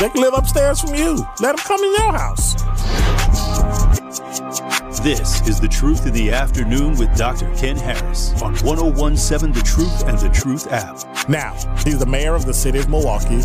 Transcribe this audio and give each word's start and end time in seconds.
they 0.00 0.08
can 0.08 0.20
live 0.20 0.34
upstairs 0.34 0.80
from 0.80 0.94
you. 0.94 1.26
Let 1.40 1.56
them 1.56 1.64
come 1.64 1.82
in 1.82 1.92
your 1.92 2.12
house. 2.12 2.54
This 5.00 5.46
is 5.46 5.60
The 5.60 5.68
Truth 5.68 6.06
in 6.06 6.12
the 6.12 6.32
Afternoon 6.32 6.96
with 6.96 7.14
Dr. 7.16 7.54
Ken 7.56 7.76
Harris 7.76 8.30
on 8.42 8.56
1017 8.56 9.52
The 9.52 9.62
Truth 9.62 10.04
and 10.08 10.18
The 10.18 10.30
Truth 10.30 10.72
app. 10.72 11.28
Now, 11.28 11.54
he's 11.84 11.98
the 11.98 12.06
mayor 12.06 12.34
of 12.34 12.46
the 12.46 12.54
city 12.54 12.78
of 12.78 12.88
Milwaukee. 12.88 13.42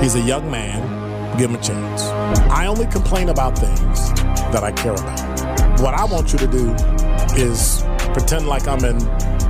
He's 0.00 0.14
a 0.16 0.22
young 0.26 0.50
man. 0.50 1.36
Give 1.38 1.50
him 1.50 1.56
a 1.56 1.62
chance. 1.62 2.02
I 2.50 2.66
only 2.66 2.86
complain 2.86 3.28
about 3.28 3.58
things 3.58 4.12
that 4.52 4.64
I 4.64 4.72
care 4.72 4.94
about. 4.94 5.80
What 5.80 5.94
I 5.94 6.04
want 6.04 6.32
you 6.32 6.38
to 6.38 6.46
do 6.46 6.72
is 7.36 7.84
pretend 8.12 8.46
like 8.48 8.66
I'm 8.66 8.84
in 8.84 9.00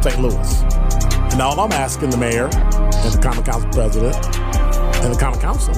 St. 0.02 0.20
Louis. 0.20 0.62
And 1.32 1.40
all 1.40 1.58
I'm 1.60 1.72
asking 1.72 2.10
the 2.10 2.16
mayor 2.16 2.46
and 2.46 3.12
the 3.12 3.20
common 3.22 3.44
council 3.44 3.70
president 3.70 4.16
and 5.04 5.14
the 5.14 5.18
common 5.18 5.38
council, 5.38 5.74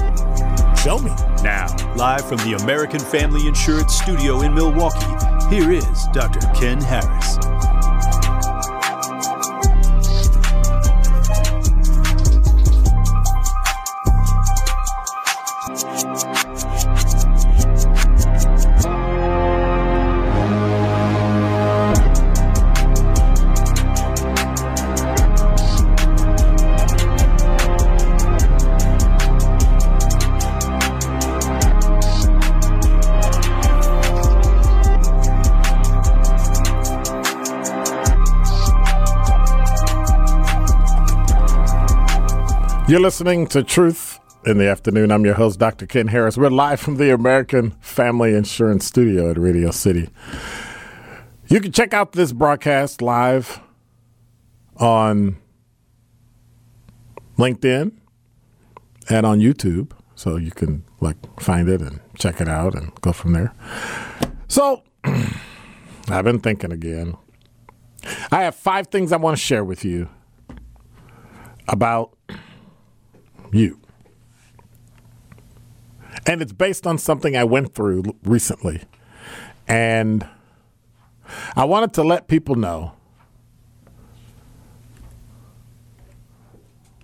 show 0.77 0.99
me. 0.99 1.11
Now, 1.43 1.67
live 1.95 2.27
from 2.27 2.37
the 2.37 2.57
American 2.61 2.99
Family 2.99 3.47
Insurance 3.47 3.99
Studio 3.99 4.41
in 4.41 4.53
Milwaukee, 4.53 5.05
here 5.53 5.71
is 5.71 6.07
Dr. 6.13 6.39
Ken 6.53 6.79
Harris. 6.81 7.56
You're 42.87 43.01
listening 43.01 43.47
to 43.47 43.63
Truth 43.63 44.17
in 44.45 44.59
the 44.59 44.69
Afternoon. 44.69 45.11
I'm 45.11 45.25
your 45.25 45.33
host, 45.33 45.59
Dr. 45.59 45.85
Ken 45.85 46.07
Harris. 46.07 46.37
We're 46.37 46.49
live 46.49 46.79
from 46.79 46.95
the 46.95 47.13
American 47.13 47.71
Family 47.81 48.33
Insurance 48.33 48.85
Studio 48.85 49.29
at 49.29 49.37
Radio 49.37 49.71
City. 49.71 50.07
You 51.49 51.59
can 51.59 51.73
check 51.73 51.93
out 51.93 52.13
this 52.13 52.31
broadcast 52.31 53.01
live 53.01 53.59
on 54.77 55.35
LinkedIn 57.37 57.91
and 59.09 59.25
on 59.25 59.41
YouTube. 59.41 59.91
So 60.15 60.37
you 60.37 60.51
can 60.51 60.85
like 61.01 61.17
find 61.41 61.67
it 61.67 61.81
and 61.81 61.99
check 62.17 62.39
it 62.39 62.47
out 62.47 62.73
and 62.73 62.95
go 63.01 63.11
from 63.11 63.33
there. 63.33 63.53
So 64.47 64.83
I've 65.03 66.23
been 66.23 66.39
thinking 66.39 66.71
again. 66.71 67.17
I 68.31 68.43
have 68.43 68.55
five 68.55 68.87
things 68.87 69.11
I 69.11 69.17
want 69.17 69.35
to 69.35 69.43
share 69.43 69.65
with 69.65 69.83
you 69.83 70.07
about 71.67 72.13
you. 73.53 73.79
And 76.25 76.41
it's 76.41 76.53
based 76.53 76.85
on 76.87 76.97
something 76.97 77.37
I 77.37 77.43
went 77.43 77.73
through 77.73 78.03
recently. 78.23 78.83
And 79.67 80.27
I 81.55 81.65
wanted 81.65 81.93
to 81.93 82.03
let 82.03 82.27
people 82.27 82.55
know 82.55 82.93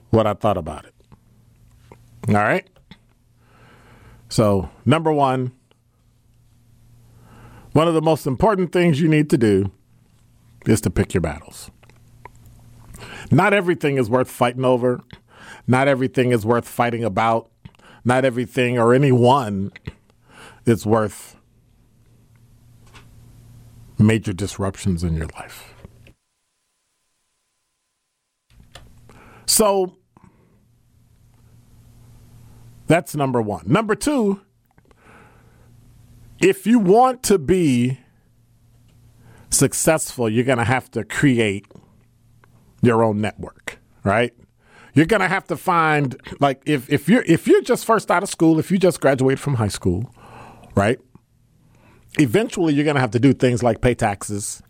what 0.10 0.28
I 0.28 0.34
thought 0.34 0.58
about 0.58 0.86
it. 0.86 0.94
All 2.30 2.36
right? 2.36 2.68
So, 4.30 4.70
number 4.86 5.12
one, 5.12 5.52
one 7.74 7.88
of 7.88 7.94
the 7.94 8.02
most 8.02 8.28
important 8.28 8.72
things 8.72 9.02
you 9.02 9.08
need 9.08 9.30
to 9.32 9.38
do 9.38 9.72
is 10.66 10.80
to 10.82 10.90
pick 10.90 11.14
your 11.14 11.22
battles. 11.22 11.72
Not 13.32 13.54
everything 13.54 13.98
is 13.98 14.10
worth 14.10 14.30
fighting 14.30 14.64
over. 14.64 15.02
Not 15.68 15.88
everything 15.88 16.32
is 16.32 16.46
worth 16.46 16.68
fighting 16.68 17.04
about. 17.04 17.50
Not 18.06 18.26
everything 18.26 18.78
or 18.78 18.94
anyone 18.94 19.72
is 20.66 20.86
worth 20.86 21.38
major 23.98 24.34
disruptions 24.34 25.04
in 25.04 25.16
your 25.16 25.28
life. 25.28 25.74
So 29.46 29.98
that's 32.88 33.16
number 33.16 33.42
one. 33.42 33.64
Number 33.66 33.96
two, 33.96 34.42
if 36.42 36.68
you 36.68 36.80
want 36.80 37.24
to 37.24 37.38
be 37.40 38.00
successful, 39.50 40.30
you're 40.30 40.44
going 40.44 40.58
to 40.58 40.64
have 40.64 40.92
to 40.92 41.06
create 41.06 41.66
your 42.82 43.04
own 43.04 43.22
network, 43.22 43.80
right? 44.04 44.34
You're 44.94 45.08
gonna 45.08 45.28
have 45.28 45.48
to 45.48 45.58
find 45.58 46.16
like 46.40 46.62
if 46.66 46.90
if 46.92 47.10
you're 47.10 47.24
if 47.24 47.48
you're 47.48 47.62
just 47.62 47.86
first 47.86 48.12
out 48.12 48.24
of 48.24 48.30
school, 48.30 48.60
if 48.60 48.72
you 48.72 48.78
just 48.78 49.02
graduated 49.02 49.40
from 49.40 49.56
high 49.56 49.68
school, 49.68 50.14
right? 50.76 51.00
Eventually, 52.20 52.74
you're 52.74 52.86
gonna 52.86 53.00
have 53.00 53.12
to 53.12 53.20
do 53.20 53.34
things 53.34 53.64
like 53.64 53.82
pay 53.82 53.96
taxes. 53.96 54.62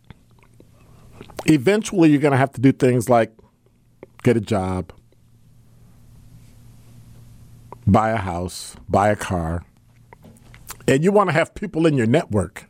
Eventually, 1.46 2.10
you're 2.10 2.22
gonna 2.22 2.38
have 2.38 2.54
to 2.54 2.62
do 2.62 2.72
things 2.72 3.10
like 3.10 3.34
get 4.24 4.38
a 4.38 4.42
job, 4.42 4.94
buy 7.86 8.12
a 8.12 8.18
house, 8.18 8.78
buy 8.88 9.10
a 9.10 9.16
car, 9.18 9.66
and 10.88 11.04
you 11.04 11.12
want 11.12 11.30
to 11.30 11.34
have 11.34 11.54
people 11.54 11.86
in 11.86 11.96
your 11.96 12.08
network 12.08 12.70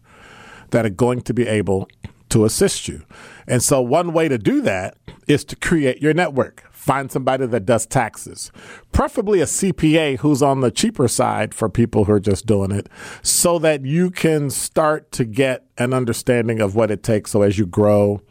that 0.72 0.86
are 0.86 0.90
going 0.90 1.22
to 1.22 1.34
be 1.34 1.48
able 1.48 1.88
to 2.30 2.46
assist 2.46 2.88
you. 2.88 3.04
And 3.48 3.62
so, 3.62 3.82
one 3.82 4.12
way 4.12 4.28
to 4.28 4.38
do 4.38 4.62
that 4.62 4.98
is 5.28 5.46
to 5.46 5.56
create 5.56 6.02
your 6.02 6.14
network. 6.14 6.64
Find 6.84 7.10
somebody 7.10 7.46
that 7.46 7.66
does 7.66 7.86
taxes, 7.86 8.52
preferably 8.92 9.40
a 9.40 9.46
CPA 9.46 10.20
who's 10.20 10.42
on 10.42 10.60
the 10.60 10.72
cheaper 10.72 11.08
side 11.08 11.54
for 11.54 11.70
people 11.70 12.04
who 12.04 12.12
are 12.12 12.20
just 12.20 12.46
doing 12.46 12.72
it, 12.72 12.90
so 13.22 13.58
that 13.60 13.86
you 13.86 14.12
can 14.12 14.50
start 14.50 15.12
to 15.14 15.24
get 15.24 15.66
an 15.78 15.94
understanding 15.94 16.60
of 16.60 16.76
what 16.76 16.92
it 16.92 17.02
takes. 17.02 17.32
So, 17.32 17.42
as 17.42 17.58
you 17.58 17.66
grow, 17.66 18.22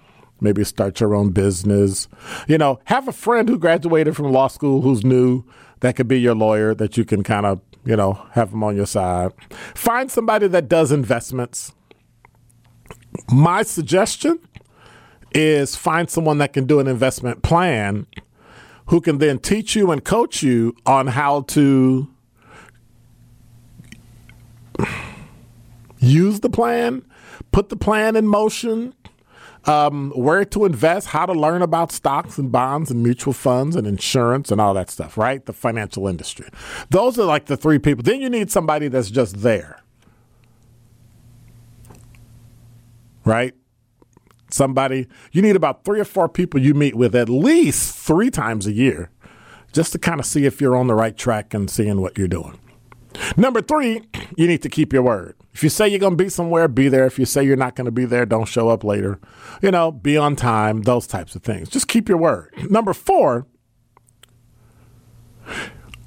maybe 0.40 0.64
start 0.64 1.00
your 1.00 1.14
own 1.14 1.30
business. 1.30 2.08
You 2.46 2.58
know, 2.58 2.78
have 2.84 3.08
a 3.08 3.12
friend 3.12 3.48
who 3.48 3.58
graduated 3.58 4.16
from 4.16 4.32
law 4.32 4.48
school 4.48 4.82
who's 4.82 5.02
new 5.02 5.44
that 5.80 5.96
could 5.96 6.08
be 6.08 6.20
your 6.20 6.34
lawyer 6.34 6.74
that 6.74 6.98
you 6.98 7.04
can 7.06 7.22
kind 7.22 7.46
of, 7.46 7.60
you 7.86 7.96
know, 7.96 8.24
have 8.32 8.50
them 8.50 8.62
on 8.62 8.76
your 8.76 8.86
side. 8.86 9.32
Find 9.74 10.10
somebody 10.10 10.46
that 10.48 10.68
does 10.68 10.92
investments 10.92 11.72
my 13.30 13.62
suggestion 13.62 14.38
is 15.34 15.76
find 15.76 16.10
someone 16.10 16.38
that 16.38 16.52
can 16.52 16.66
do 16.66 16.80
an 16.80 16.86
investment 16.86 17.42
plan 17.42 18.06
who 18.92 19.00
can 19.00 19.16
then 19.16 19.38
teach 19.38 19.74
you 19.74 19.90
and 19.90 20.04
coach 20.04 20.42
you 20.42 20.76
on 20.84 21.06
how 21.06 21.40
to 21.40 22.06
use 25.98 26.40
the 26.40 26.50
plan, 26.50 27.02
put 27.52 27.70
the 27.70 27.76
plan 27.76 28.16
in 28.16 28.26
motion, 28.26 28.92
um, 29.64 30.10
where 30.10 30.44
to 30.44 30.66
invest, 30.66 31.06
how 31.06 31.24
to 31.24 31.32
learn 31.32 31.62
about 31.62 31.90
stocks 31.90 32.36
and 32.36 32.52
bonds 32.52 32.90
and 32.90 33.02
mutual 33.02 33.32
funds 33.32 33.76
and 33.76 33.86
insurance 33.86 34.52
and 34.52 34.60
all 34.60 34.74
that 34.74 34.90
stuff, 34.90 35.16
right? 35.16 35.46
The 35.46 35.54
financial 35.54 36.06
industry. 36.06 36.50
Those 36.90 37.18
are 37.18 37.24
like 37.24 37.46
the 37.46 37.56
three 37.56 37.78
people. 37.78 38.02
Then 38.02 38.20
you 38.20 38.28
need 38.28 38.50
somebody 38.50 38.88
that's 38.88 39.10
just 39.10 39.40
there. 39.40 39.82
right? 43.24 43.54
Somebody, 44.52 45.06
you 45.32 45.42
need 45.42 45.56
about 45.56 45.84
three 45.84 46.00
or 46.00 46.04
four 46.04 46.28
people 46.28 46.60
you 46.60 46.74
meet 46.74 46.94
with 46.94 47.14
at 47.14 47.28
least 47.28 47.96
three 47.96 48.30
times 48.30 48.66
a 48.66 48.72
year 48.72 49.10
just 49.72 49.92
to 49.92 49.98
kind 49.98 50.20
of 50.20 50.26
see 50.26 50.44
if 50.44 50.60
you're 50.60 50.76
on 50.76 50.86
the 50.86 50.94
right 50.94 51.16
track 51.16 51.54
and 51.54 51.70
seeing 51.70 52.00
what 52.00 52.18
you're 52.18 52.28
doing. 52.28 52.58
Number 53.36 53.62
three, 53.62 54.02
you 54.36 54.46
need 54.46 54.62
to 54.62 54.68
keep 54.68 54.92
your 54.92 55.02
word. 55.02 55.36
If 55.54 55.62
you 55.62 55.68
say 55.68 55.88
you're 55.88 55.98
going 55.98 56.16
to 56.16 56.24
be 56.24 56.30
somewhere, 56.30 56.66
be 56.68 56.88
there. 56.88 57.06
If 57.06 57.18
you 57.18 57.26
say 57.26 57.44
you're 57.44 57.56
not 57.56 57.76
going 57.76 57.84
to 57.84 57.90
be 57.90 58.04
there, 58.04 58.24
don't 58.24 58.46
show 58.46 58.68
up 58.68 58.84
later. 58.84 59.20
You 59.60 59.70
know, 59.70 59.92
be 59.92 60.16
on 60.16 60.34
time, 60.36 60.82
those 60.82 61.06
types 61.06 61.34
of 61.34 61.42
things. 61.42 61.68
Just 61.68 61.88
keep 61.88 62.08
your 62.08 62.18
word. 62.18 62.52
Number 62.70 62.94
four, 62.94 63.46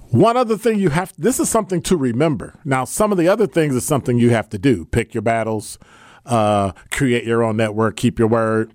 one 0.09 0.37
other 0.37 0.57
thing 0.57 0.79
you 0.79 0.89
have, 0.89 1.13
this 1.17 1.39
is 1.39 1.49
something 1.49 1.81
to 1.83 1.97
remember. 1.97 2.59
Now, 2.63 2.85
some 2.85 3.11
of 3.11 3.17
the 3.17 3.27
other 3.27 3.47
things 3.47 3.75
is 3.75 3.85
something 3.85 4.17
you 4.17 4.31
have 4.31 4.49
to 4.49 4.57
do. 4.57 4.85
Pick 4.85 5.13
your 5.13 5.21
battles, 5.21 5.77
uh, 6.25 6.71
create 6.91 7.23
your 7.23 7.43
own 7.43 7.57
network, 7.57 7.95
keep 7.95 8.19
your 8.19 8.27
word. 8.27 8.73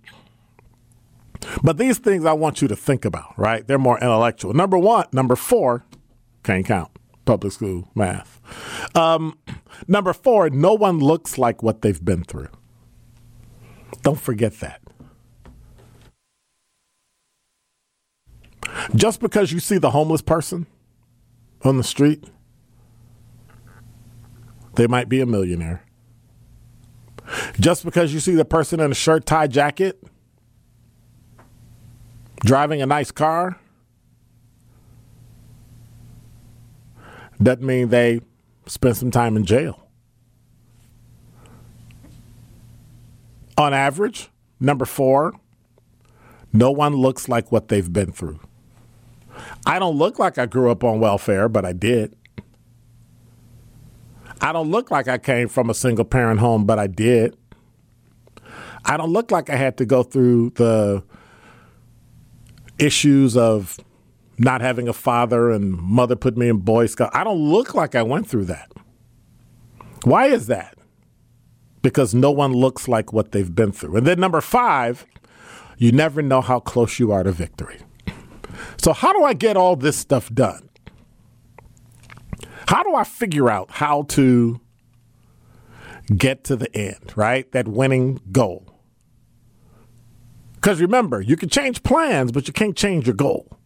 But 1.63 1.79
these 1.79 1.99
things 1.99 2.25
I 2.25 2.33
want 2.33 2.61
you 2.61 2.69
to 2.69 2.77
think 2.77 3.05
about, 3.05 3.39
right? 3.39 3.67
They're 3.67 3.79
more 3.79 3.99
intellectual. 3.99 4.53
Number 4.53 4.79
one, 4.79 5.07
number 5.13 5.37
four, 5.37 5.85
can't 6.43 6.67
count 6.67 6.91
public 7.25 7.53
school 7.53 7.89
math. 7.95 8.41
Um, 8.97 9.39
number 9.89 10.13
four, 10.13 10.51
no 10.51 10.75
one 10.75 10.99
looks 10.99 11.39
like 11.39 11.63
what 11.63 11.83
they've 11.83 12.05
been 12.05 12.25
through. 12.25 12.49
Don't 14.03 14.21
forget 14.21 14.61
that. 14.61 14.81
Just 18.95 19.21
because 19.21 19.53
you 19.53 19.61
see 19.61 19.79
the 19.79 19.91
homeless 19.91 20.23
person 20.23 20.67
on 21.63 21.77
the 21.77 21.85
street, 21.85 22.25
they 24.75 24.87
might 24.87 25.09
be 25.09 25.21
a 25.21 25.27
millionaire. 25.27 25.85
Just 27.59 27.85
because 27.85 28.13
you 28.13 28.21
see 28.21 28.35
the 28.35 28.45
person 28.45 28.81
in 28.81 28.91
a 28.91 28.95
shirt 28.95 29.27
tie 29.27 29.47
jacket 29.47 30.03
driving 32.41 32.81
a 32.83 32.87
nice 32.87 33.11
car 33.11 33.59
doesn't 37.43 37.65
mean 37.65 37.89
they 37.89 38.21
spent 38.67 38.97
some 38.97 39.11
time 39.11 39.37
in 39.37 39.45
jail. 39.45 39.87
On 43.57 43.75
average, 43.75 44.31
number 44.59 44.85
four, 44.85 45.35
no 46.53 46.71
one 46.71 46.97
looks 46.97 47.29
like 47.29 47.53
what 47.53 47.69
they've 47.69 47.93
been 47.93 48.13
through. 48.13 48.41
I 49.67 49.79
don't 49.79 49.97
look 49.97 50.19
like 50.19 50.39
I 50.39 50.47
grew 50.47 50.71
up 50.71 50.83
on 50.83 51.01
welfare, 51.01 51.49
but 51.49 51.65
I 51.65 51.73
did. 51.73 52.17
I 54.41 54.53
don't 54.53 54.71
look 54.71 54.91
like 54.91 55.09
I 55.09 55.19
came 55.19 55.49
from 55.49 55.71
a 55.71 55.75
single 55.75 56.05
parent 56.05 56.41
home, 56.41 56.65
but 56.65 56.79
I 56.79 56.87
did. 56.87 57.37
I 58.85 58.97
don't 58.97 59.13
look 59.13 59.31
like 59.31 59.51
I 59.51 59.57
had 59.57 59.77
to 59.79 59.85
go 59.85 60.03
through 60.03 60.51
the 60.51 61.03
issues 62.79 63.37
of 63.37 63.79
not 64.39 64.63
having 64.63 64.89
a 64.89 64.93
father 64.93 65.51
and 65.51 65.73
mother 65.77 66.17
put 66.17 66.37
me 66.37 66.49
in 66.49 66.59
Boy 66.59 66.87
Scout. 66.87 67.11
I 67.13 67.25
don't 67.25 67.51
look 67.51 67.75
like 67.75 67.95
I 67.95 68.03
went 68.03 68.27
through 68.27 68.47
that. 68.47 68.73
Why 70.05 70.27
is 70.27 70.47
that? 70.47 70.79
Because 71.83 72.15
no 72.15 72.31
one 72.31 72.55
looks 72.55 72.89
like 72.89 73.13
what 73.13 73.33
they've 73.33 73.55
been 73.55 73.73
through. 73.73 73.97
And 73.97 74.07
then 74.07 74.19
number 74.19 74.41
five, 74.41 75.05
you 75.77 75.93
never 75.93 76.23
know 76.23 76.41
how 76.41 76.59
close 76.59 76.99
you 76.99 77.13
are 77.13 77.23
to 77.23 77.33
victory. 77.33 77.81
So, 78.79 78.95
how 78.95 79.13
do 79.13 79.25
I 79.25 79.35
get 79.35 79.59
all 79.59 79.77
this 79.77 79.97
stuff 79.97 80.33
done? 80.33 80.70
How 82.71 82.85
do 82.85 82.95
I 82.95 83.03
figure 83.03 83.51
out 83.51 83.69
how 83.69 84.03
to 84.11 84.61
get 86.17 86.45
to 86.45 86.55
the 86.55 86.73
end, 86.73 87.13
right? 87.17 87.51
That 87.51 87.67
winning 87.67 88.21
goal. 88.31 88.65
Because 90.55 90.81
remember, 90.81 91.21
you 91.21 91.37
can 91.37 91.49
change 91.49 91.83
plans, 91.83 92.31
but 92.31 92.47
you 92.47 92.53
can't 92.53 92.77
change 92.77 93.09
your 93.09 93.17
goal. 93.17 93.59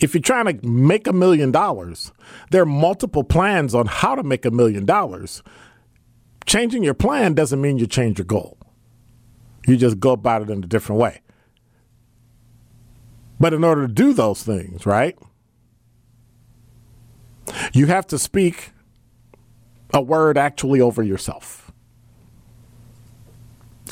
If 0.00 0.14
you're 0.14 0.22
trying 0.22 0.46
to 0.46 0.66
make 0.66 1.06
a 1.06 1.12
million 1.12 1.52
dollars, 1.52 2.10
there 2.50 2.62
are 2.62 2.66
multiple 2.66 3.22
plans 3.22 3.74
on 3.74 3.84
how 3.84 4.14
to 4.14 4.22
make 4.22 4.46
a 4.46 4.50
million 4.50 4.86
dollars. 4.86 5.42
Changing 6.46 6.82
your 6.82 6.94
plan 6.94 7.34
doesn't 7.34 7.60
mean 7.60 7.76
you 7.76 7.86
change 7.86 8.16
your 8.16 8.24
goal. 8.24 8.56
You 9.66 9.76
just 9.76 10.00
go 10.00 10.12
about 10.12 10.40
it 10.40 10.48
in 10.48 10.64
a 10.64 10.66
different 10.66 11.02
way. 11.02 11.20
But 13.38 13.52
in 13.52 13.62
order 13.62 13.86
to 13.86 13.92
do 13.92 14.14
those 14.14 14.42
things, 14.42 14.86
right, 14.86 15.18
you 17.72 17.86
have 17.86 18.06
to 18.08 18.18
speak 18.18 18.72
a 19.92 20.00
word 20.02 20.36
actually 20.36 20.80
over 20.80 21.02
yourself. 21.02 21.72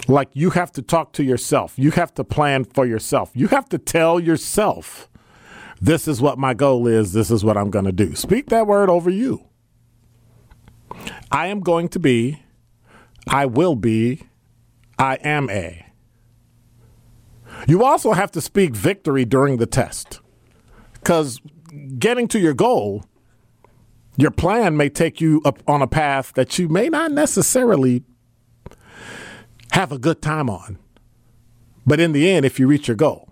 Like 0.08 0.28
you 0.34 0.50
have 0.50 0.72
to 0.72 0.82
talk 0.82 1.12
to 1.14 1.24
yourself. 1.24 1.74
You 1.76 1.90
have 1.92 2.12
to 2.14 2.24
plan 2.24 2.64
for 2.64 2.86
yourself. 2.86 3.30
You 3.34 3.48
have 3.48 3.68
to 3.70 3.78
tell 3.78 4.20
yourself, 4.20 5.08
this 5.80 6.06
is 6.06 6.20
what 6.20 6.38
my 6.38 6.54
goal 6.54 6.86
is. 6.86 7.12
This 7.12 7.30
is 7.30 7.44
what 7.44 7.56
I'm 7.56 7.70
going 7.70 7.86
to 7.86 7.92
do. 7.92 8.14
Speak 8.14 8.50
that 8.50 8.66
word 8.66 8.88
over 8.88 9.10
you. 9.10 9.46
I 11.30 11.48
am 11.48 11.60
going 11.60 11.88
to 11.88 11.98
be, 11.98 12.42
I 13.28 13.46
will 13.46 13.74
be, 13.74 14.22
I 14.98 15.16
am 15.16 15.50
a. 15.50 15.86
You 17.66 17.84
also 17.84 18.12
have 18.12 18.30
to 18.32 18.40
speak 18.40 18.74
victory 18.74 19.24
during 19.24 19.56
the 19.56 19.66
test 19.66 20.20
because 20.94 21.40
getting 21.98 22.28
to 22.28 22.38
your 22.38 22.54
goal, 22.54 23.04
your 24.16 24.30
plan 24.30 24.76
may 24.76 24.88
take 24.88 25.20
you 25.20 25.42
up 25.44 25.62
on 25.66 25.82
a 25.82 25.86
path 25.86 26.32
that 26.34 26.58
you 26.58 26.68
may 26.68 26.88
not 26.88 27.12
necessarily 27.12 28.02
have 29.72 29.92
a 29.92 29.98
good 29.98 30.22
time 30.22 30.48
on. 30.48 30.78
But 31.86 32.00
in 32.00 32.12
the 32.12 32.28
end, 32.28 32.44
if 32.44 32.58
you 32.58 32.66
reach 32.66 32.88
your 32.88 32.96
goal, 32.96 33.28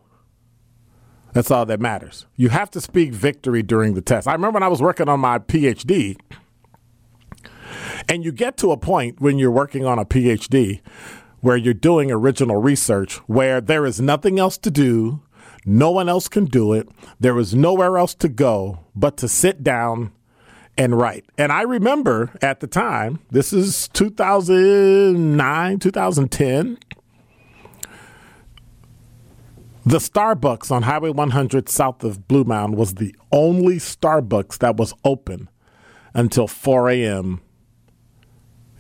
that's 1.33 1.51
all 1.51 1.67
that 1.67 1.81
matters. 1.81 2.27
You 2.37 2.51
have 2.51 2.71
to 2.73 2.81
speak 2.81 3.13
victory 3.13 3.63
during 3.63 3.95
the 3.95 4.03
test. 4.03 4.29
I 4.29 4.33
remember 4.33 4.57
when 4.57 4.63
I 4.63 4.69
was 4.69 4.81
working 4.81 5.09
on 5.09 5.21
my 5.21 5.39
PhD, 5.39 6.17
and 8.09 8.25
you 8.25 8.31
get 8.31 8.57
to 8.59 8.71
a 8.71 8.77
point 8.77 9.21
when 9.21 9.39
you're 9.39 9.51
working 9.51 9.85
on 9.85 9.99
a 9.99 10.05
PhD 10.05 10.81
where 11.41 11.57
you're 11.57 11.75
doing 11.75 12.11
original 12.11 12.57
research 12.57 13.17
where 13.27 13.61
there 13.61 13.85
is 13.85 14.01
nothing 14.01 14.39
else 14.39 14.57
to 14.59 14.71
do, 14.71 15.23
no 15.67 15.91
one 15.91 16.09
else 16.09 16.29
can 16.29 16.45
do 16.45 16.73
it, 16.73 16.89
there 17.19 17.39
is 17.39 17.55
nowhere 17.55 17.99
else 17.99 18.15
to 18.15 18.29
go 18.29 18.81
but 18.95 19.17
to 19.17 19.29
sit 19.29 19.63
down 19.63 20.13
and 20.77 20.99
write. 20.99 21.25
And 21.39 21.53
I 21.53 21.63
remember 21.63 22.33
at 22.43 22.61
the 22.61 22.67
time, 22.67 23.21
this 23.31 23.53
is 23.53 23.89
2009, 23.89 25.79
2010. 25.79 26.79
The 29.87 29.99
Starbucks 29.99 30.71
on 30.71 30.83
Highway 30.83 31.11
100 31.11 31.69
south 31.69 32.03
of 32.05 32.27
Bluemound 32.27 32.75
was 32.75 32.95
the 32.95 33.15
only 33.31 33.77
Starbucks 33.77 34.59
that 34.59 34.77
was 34.77 34.95
open 35.05 35.51
until 36.15 36.49
4 36.49 36.91
a.m. 36.91 37.43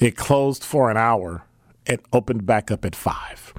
It 0.00 0.16
closed 0.16 0.64
for 0.64 0.90
an 0.90 0.96
hour 0.96 1.44
it 1.86 2.00
opened 2.12 2.46
back 2.46 2.70
up 2.70 2.84
at 2.84 2.96
five. 2.96 3.52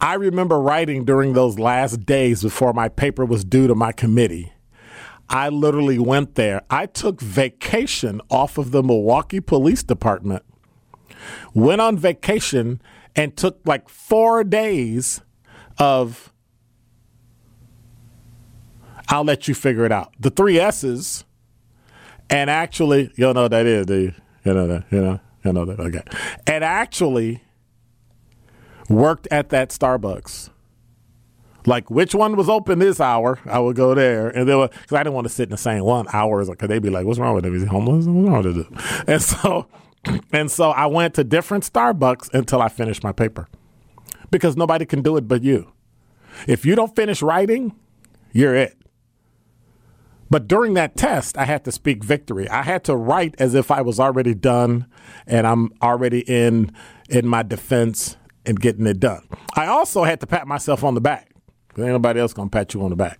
I 0.00 0.14
remember 0.14 0.60
writing 0.60 1.04
during 1.04 1.34
those 1.34 1.58
last 1.58 2.04
days 2.04 2.42
before 2.42 2.72
my 2.72 2.88
paper 2.88 3.24
was 3.24 3.44
due 3.44 3.66
to 3.66 3.74
my 3.74 3.92
committee. 3.92 4.52
I 5.30 5.48
literally 5.48 5.98
went 5.98 6.34
there. 6.34 6.62
I 6.68 6.86
took 6.86 7.20
vacation 7.20 8.20
off 8.30 8.58
of 8.58 8.72
the 8.72 8.82
Milwaukee 8.82 9.38
Police 9.38 9.84
Department, 9.84 10.42
went 11.54 11.80
on 11.80 11.96
vacation, 11.96 12.82
and 13.14 13.36
took 13.36 13.60
like 13.64 13.88
four 13.88 14.42
days 14.42 15.20
of. 15.78 16.32
I'll 19.08 19.24
let 19.24 19.48
you 19.48 19.54
figure 19.54 19.84
it 19.84 19.92
out. 19.92 20.12
The 20.20 20.30
three 20.30 20.58
S's, 20.58 21.24
and 22.28 22.48
actually, 22.50 23.12
you 23.16 23.32
know 23.32 23.42
what 23.42 23.50
that 23.50 23.66
is, 23.66 23.86
do 23.86 23.94
you? 23.94 24.14
You 24.44 24.54
know 24.54 24.66
that, 24.66 24.84
you 24.90 25.00
know, 25.00 25.20
you 25.44 25.52
know 25.52 25.64
that. 25.64 25.78
Okay, 25.80 26.02
and 26.46 26.64
actually 26.64 27.42
worked 28.88 29.28
at 29.30 29.50
that 29.50 29.70
Starbucks. 29.70 30.50
Like 31.66 31.90
which 31.90 32.14
one 32.14 32.36
was 32.36 32.48
open 32.48 32.78
this 32.78 33.00
hour? 33.00 33.38
I 33.44 33.58
would 33.58 33.76
go 33.76 33.94
there, 33.94 34.28
and 34.28 34.48
they 34.48 34.54
were 34.54 34.68
because 34.68 34.92
I 34.92 35.02
didn't 35.02 35.14
want 35.14 35.26
to 35.26 35.32
sit 35.32 35.44
in 35.44 35.50
the 35.50 35.56
same 35.56 35.84
one 35.84 36.06
hours 36.12 36.48
because 36.48 36.68
they'd 36.68 36.82
be 36.82 36.90
like, 36.90 37.06
"What's 37.06 37.18
wrong 37.18 37.34
with 37.34 37.44
him? 37.44 37.54
Is 37.54 37.62
he 37.62 37.68
homeless? 37.68 38.06
What's 38.06 38.28
wrong 38.28 38.42
with 38.42 38.56
him?" 38.56 39.04
And 39.06 39.22
so, 39.22 39.66
and 40.32 40.50
so 40.50 40.70
I 40.70 40.86
went 40.86 41.14
to 41.14 41.24
different 41.24 41.70
Starbucks 41.70 42.32
until 42.32 42.62
I 42.62 42.68
finished 42.68 43.04
my 43.04 43.12
paper 43.12 43.48
because 44.30 44.56
nobody 44.56 44.86
can 44.86 45.02
do 45.02 45.16
it 45.16 45.28
but 45.28 45.42
you. 45.42 45.72
If 46.46 46.64
you 46.64 46.74
don't 46.74 46.94
finish 46.94 47.22
writing, 47.22 47.74
you're 48.32 48.54
it. 48.54 48.76
But 50.30 50.46
during 50.46 50.74
that 50.74 50.96
test, 50.96 51.36
I 51.36 51.44
had 51.44 51.64
to 51.64 51.72
speak 51.72 52.04
victory. 52.04 52.48
I 52.48 52.62
had 52.62 52.84
to 52.84 52.94
write 52.94 53.34
as 53.40 53.54
if 53.54 53.72
I 53.72 53.82
was 53.82 53.98
already 53.98 54.32
done 54.32 54.86
and 55.26 55.44
I'm 55.44 55.72
already 55.82 56.20
in 56.20 56.72
in 57.08 57.26
my 57.26 57.42
defense 57.42 58.16
and 58.46 58.58
getting 58.60 58.86
it 58.86 59.00
done. 59.00 59.26
I 59.56 59.66
also 59.66 60.04
had 60.04 60.20
to 60.20 60.28
pat 60.28 60.46
myself 60.46 60.84
on 60.84 60.94
the 60.94 61.00
back 61.00 61.29
ain't 61.78 61.88
nobody 61.88 62.20
else 62.20 62.32
gonna 62.32 62.50
pat 62.50 62.74
you 62.74 62.82
on 62.82 62.90
the 62.90 62.96
back. 62.96 63.18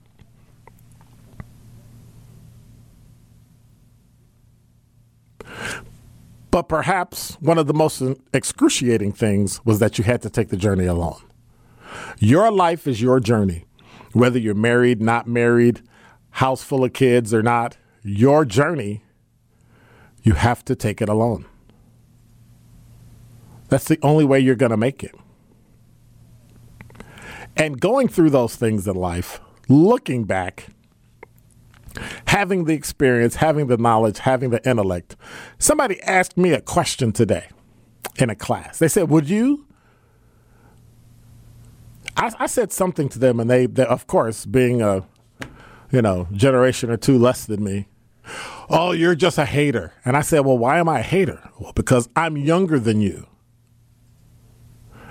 But 6.51 6.69
perhaps 6.69 7.35
one 7.41 7.59
of 7.59 7.67
the 7.69 7.75
most 7.75 8.03
excruciating 8.35 9.13
things 9.13 9.65
was 9.65 9.79
that 9.79 9.99
you 9.99 10.05
had 10.05 10.21
to 10.23 10.31
take 10.31 10.49
the 10.49 10.57
journey 10.57 10.87
alone. 10.87 11.21
Your 12.19 12.51
life 12.51 12.87
is 12.87 13.01
your 13.01 13.21
journey, 13.21 13.65
whether 14.13 14.39
you're 14.39 14.55
married, 14.55 15.01
not 15.01 15.29
married, 15.29 15.83
house 16.31 16.63
full 16.63 16.85
of 16.85 16.93
kids 16.93 17.33
or 17.33 17.43
not. 17.43 17.77
Your 18.03 18.45
journey, 18.45 19.05
you 20.23 20.33
have 20.35 20.65
to 20.65 20.75
take 20.75 21.01
it 21.01 21.09
alone. 21.09 21.47
That's 23.69 23.87
the 23.87 23.99
only 24.03 24.25
way 24.25 24.41
you're 24.41 24.57
going 24.57 24.71
to 24.71 24.77
make 24.77 25.05
it. 25.05 25.15
And 27.61 27.79
going 27.79 28.09
through 28.09 28.31
those 28.31 28.57
things 28.57 28.89
in 28.89 28.97
life, 28.97 29.39
looking 29.69 30.25
back, 30.25 30.69
having 32.29 32.65
the 32.65 32.73
experience, 32.73 33.37
having 33.37 33.67
the 33.67 33.77
knowledge, 33.77 34.21
having 34.21 34.49
the 34.49 34.67
intellect. 34.67 35.15
Somebody 35.59 36.01
asked 36.03 36.39
me 36.39 36.53
a 36.53 36.63
question 36.63 37.13
today 37.13 37.49
in 38.17 38.31
a 38.31 38.35
class. 38.35 38.79
They 38.79 38.89
said, 38.89 39.11
Would 39.11 39.29
you? 39.29 39.67
I, 42.17 42.33
I 42.39 42.47
said 42.47 42.73
something 42.73 43.11
to 43.11 43.19
them, 43.19 43.39
and 43.39 43.51
they, 43.51 43.67
they, 43.67 43.85
of 43.85 44.07
course, 44.07 44.47
being 44.47 44.81
a 44.81 45.05
you 45.93 46.01
know 46.01 46.29
generation 46.33 46.91
or 46.91 46.97
two 46.97 47.19
less 47.19 47.45
than 47.45 47.63
me, 47.63 47.89
oh, 48.71 48.93
you're 48.93 49.15
just 49.15 49.37
a 49.37 49.45
hater. 49.45 49.93
And 50.07 50.17
I 50.17 50.23
said, 50.23 50.47
Well, 50.47 50.57
why 50.57 50.79
am 50.79 50.89
I 50.89 51.01
a 51.01 51.03
hater? 51.03 51.51
Well, 51.59 51.75
because 51.75 52.09
I'm 52.17 52.39
younger 52.39 52.79
than 52.79 53.03
you. 53.03 53.27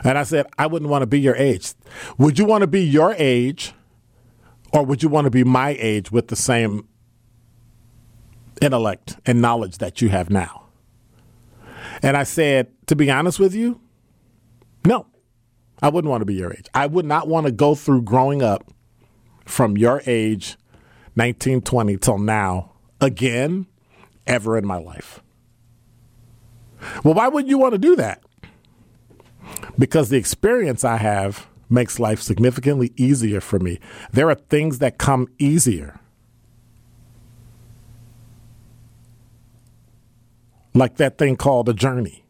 And 0.03 0.17
I 0.17 0.23
said, 0.23 0.47
I 0.57 0.67
wouldn't 0.67 0.89
want 0.89 1.01
to 1.01 1.07
be 1.07 1.19
your 1.19 1.35
age. 1.35 1.73
Would 2.17 2.39
you 2.39 2.45
want 2.45 2.61
to 2.61 2.67
be 2.67 2.81
your 2.81 3.13
age 3.17 3.73
or 4.71 4.85
would 4.85 5.03
you 5.03 5.09
want 5.09 5.25
to 5.25 5.31
be 5.31 5.43
my 5.43 5.75
age 5.79 6.11
with 6.11 6.27
the 6.27 6.35
same 6.35 6.87
intellect 8.61 9.17
and 9.25 9.41
knowledge 9.41 9.79
that 9.79 10.01
you 10.01 10.09
have 10.09 10.29
now? 10.29 10.65
And 12.01 12.15
I 12.15 12.23
said, 12.23 12.67
to 12.87 12.95
be 12.95 13.11
honest 13.11 13.39
with 13.39 13.53
you, 13.53 13.81
no, 14.85 15.05
I 15.81 15.89
wouldn't 15.89 16.09
want 16.09 16.21
to 16.21 16.25
be 16.25 16.35
your 16.35 16.53
age. 16.53 16.67
I 16.73 16.85
would 16.85 17.05
not 17.05 17.27
want 17.27 17.45
to 17.47 17.51
go 17.51 17.75
through 17.75 18.03
growing 18.03 18.41
up 18.41 18.71
from 19.45 19.77
your 19.77 20.01
age, 20.05 20.57
1920 21.15 21.97
till 21.97 22.19
now, 22.19 22.73
again, 23.01 23.65
ever 24.27 24.57
in 24.57 24.65
my 24.65 24.77
life. 24.77 25.21
Well, 27.03 27.13
why 27.15 27.27
would 27.27 27.47
you 27.49 27.57
want 27.57 27.73
to 27.73 27.77
do 27.77 27.95
that? 27.97 28.23
Because 29.77 30.09
the 30.09 30.17
experience 30.17 30.83
I 30.83 30.97
have 30.97 31.47
makes 31.69 31.99
life 31.99 32.21
significantly 32.21 32.91
easier 32.97 33.39
for 33.39 33.59
me. 33.59 33.79
There 34.11 34.29
are 34.29 34.35
things 34.35 34.79
that 34.79 34.97
come 34.97 35.27
easier. 35.37 35.99
Like 40.73 40.97
that 40.97 41.17
thing 41.17 41.35
called 41.35 41.69
a 41.69 41.73
journey. 41.73 42.25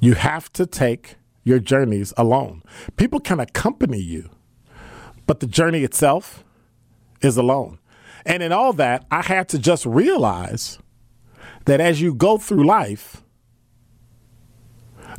You 0.00 0.14
have 0.14 0.52
to 0.54 0.66
take 0.66 1.16
your 1.44 1.58
journeys 1.58 2.12
alone. 2.16 2.62
People 2.96 3.20
can 3.20 3.40
accompany 3.40 4.00
you, 4.00 4.30
but 5.26 5.40
the 5.40 5.46
journey 5.46 5.84
itself 5.84 6.44
is 7.20 7.36
alone. 7.36 7.78
And 8.24 8.42
in 8.42 8.52
all 8.52 8.72
that, 8.74 9.06
I 9.10 9.22
had 9.22 9.48
to 9.50 9.58
just 9.58 9.86
realize 9.86 10.78
that 11.64 11.80
as 11.80 12.00
you 12.00 12.14
go 12.14 12.38
through 12.38 12.66
life, 12.66 13.22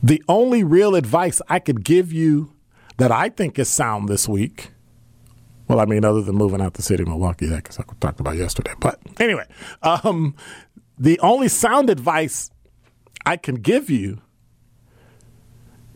the 0.01 0.23
only 0.27 0.63
real 0.63 0.95
advice 0.95 1.41
I 1.47 1.59
could 1.59 1.83
give 1.83 2.11
you 2.11 2.53
that 2.97 3.11
I 3.11 3.29
think 3.29 3.57
is 3.59 3.69
sound 3.69 4.09
this 4.09 4.27
week. 4.27 4.71
Well, 5.67 5.79
I 5.79 5.85
mean, 5.85 6.03
other 6.03 6.21
than 6.21 6.35
moving 6.35 6.61
out 6.61 6.73
the 6.73 6.81
city 6.81 7.03
of 7.03 7.09
Milwaukee, 7.09 7.45
that 7.47 7.63
because 7.63 7.79
I 7.79 7.83
talked 7.99 8.19
about 8.19 8.35
yesterday. 8.35 8.73
But 8.79 8.99
anyway, 9.19 9.45
um, 9.81 10.35
the 10.97 11.19
only 11.19 11.47
sound 11.47 11.89
advice 11.89 12.51
I 13.25 13.37
can 13.37 13.55
give 13.55 13.89
you 13.89 14.21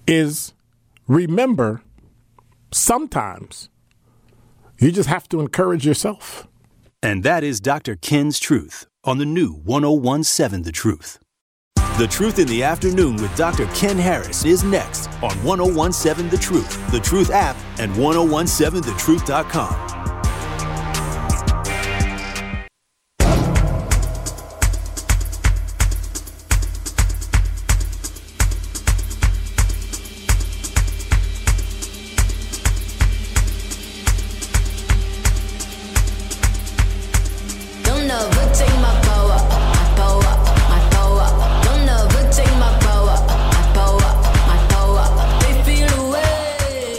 is 0.08 0.54
remember 1.08 1.82
sometimes 2.72 3.70
you 4.80 4.92
just 4.92 5.10
have 5.10 5.28
to 5.30 5.40
encourage 5.40 5.86
yourself. 5.86 6.48
And 7.02 7.24
that 7.24 7.44
is 7.44 7.60
Dr. 7.60 7.96
Ken's 7.96 8.40
Truth 8.40 8.88
on 9.04 9.18
the 9.18 9.26
new 9.26 9.54
1017 9.54 10.64
The 10.64 10.72
Truth. 10.72 11.20
The 11.98 12.08
Truth 12.08 12.40
in 12.40 12.48
the 12.48 12.62
Afternoon 12.62 13.16
with 13.16 13.34
Dr. 13.38 13.68
Ken 13.68 13.98
Harris 13.98 14.44
is 14.44 14.66
next 14.66 15.08
on 15.24 15.32
1017 15.44 16.30
The 16.30 16.38
Truth, 16.38 16.92
The 16.92 17.00
Truth 17.00 17.32
app, 17.32 17.56
and 17.80 17.94
1017thetruth.com. 17.94 19.95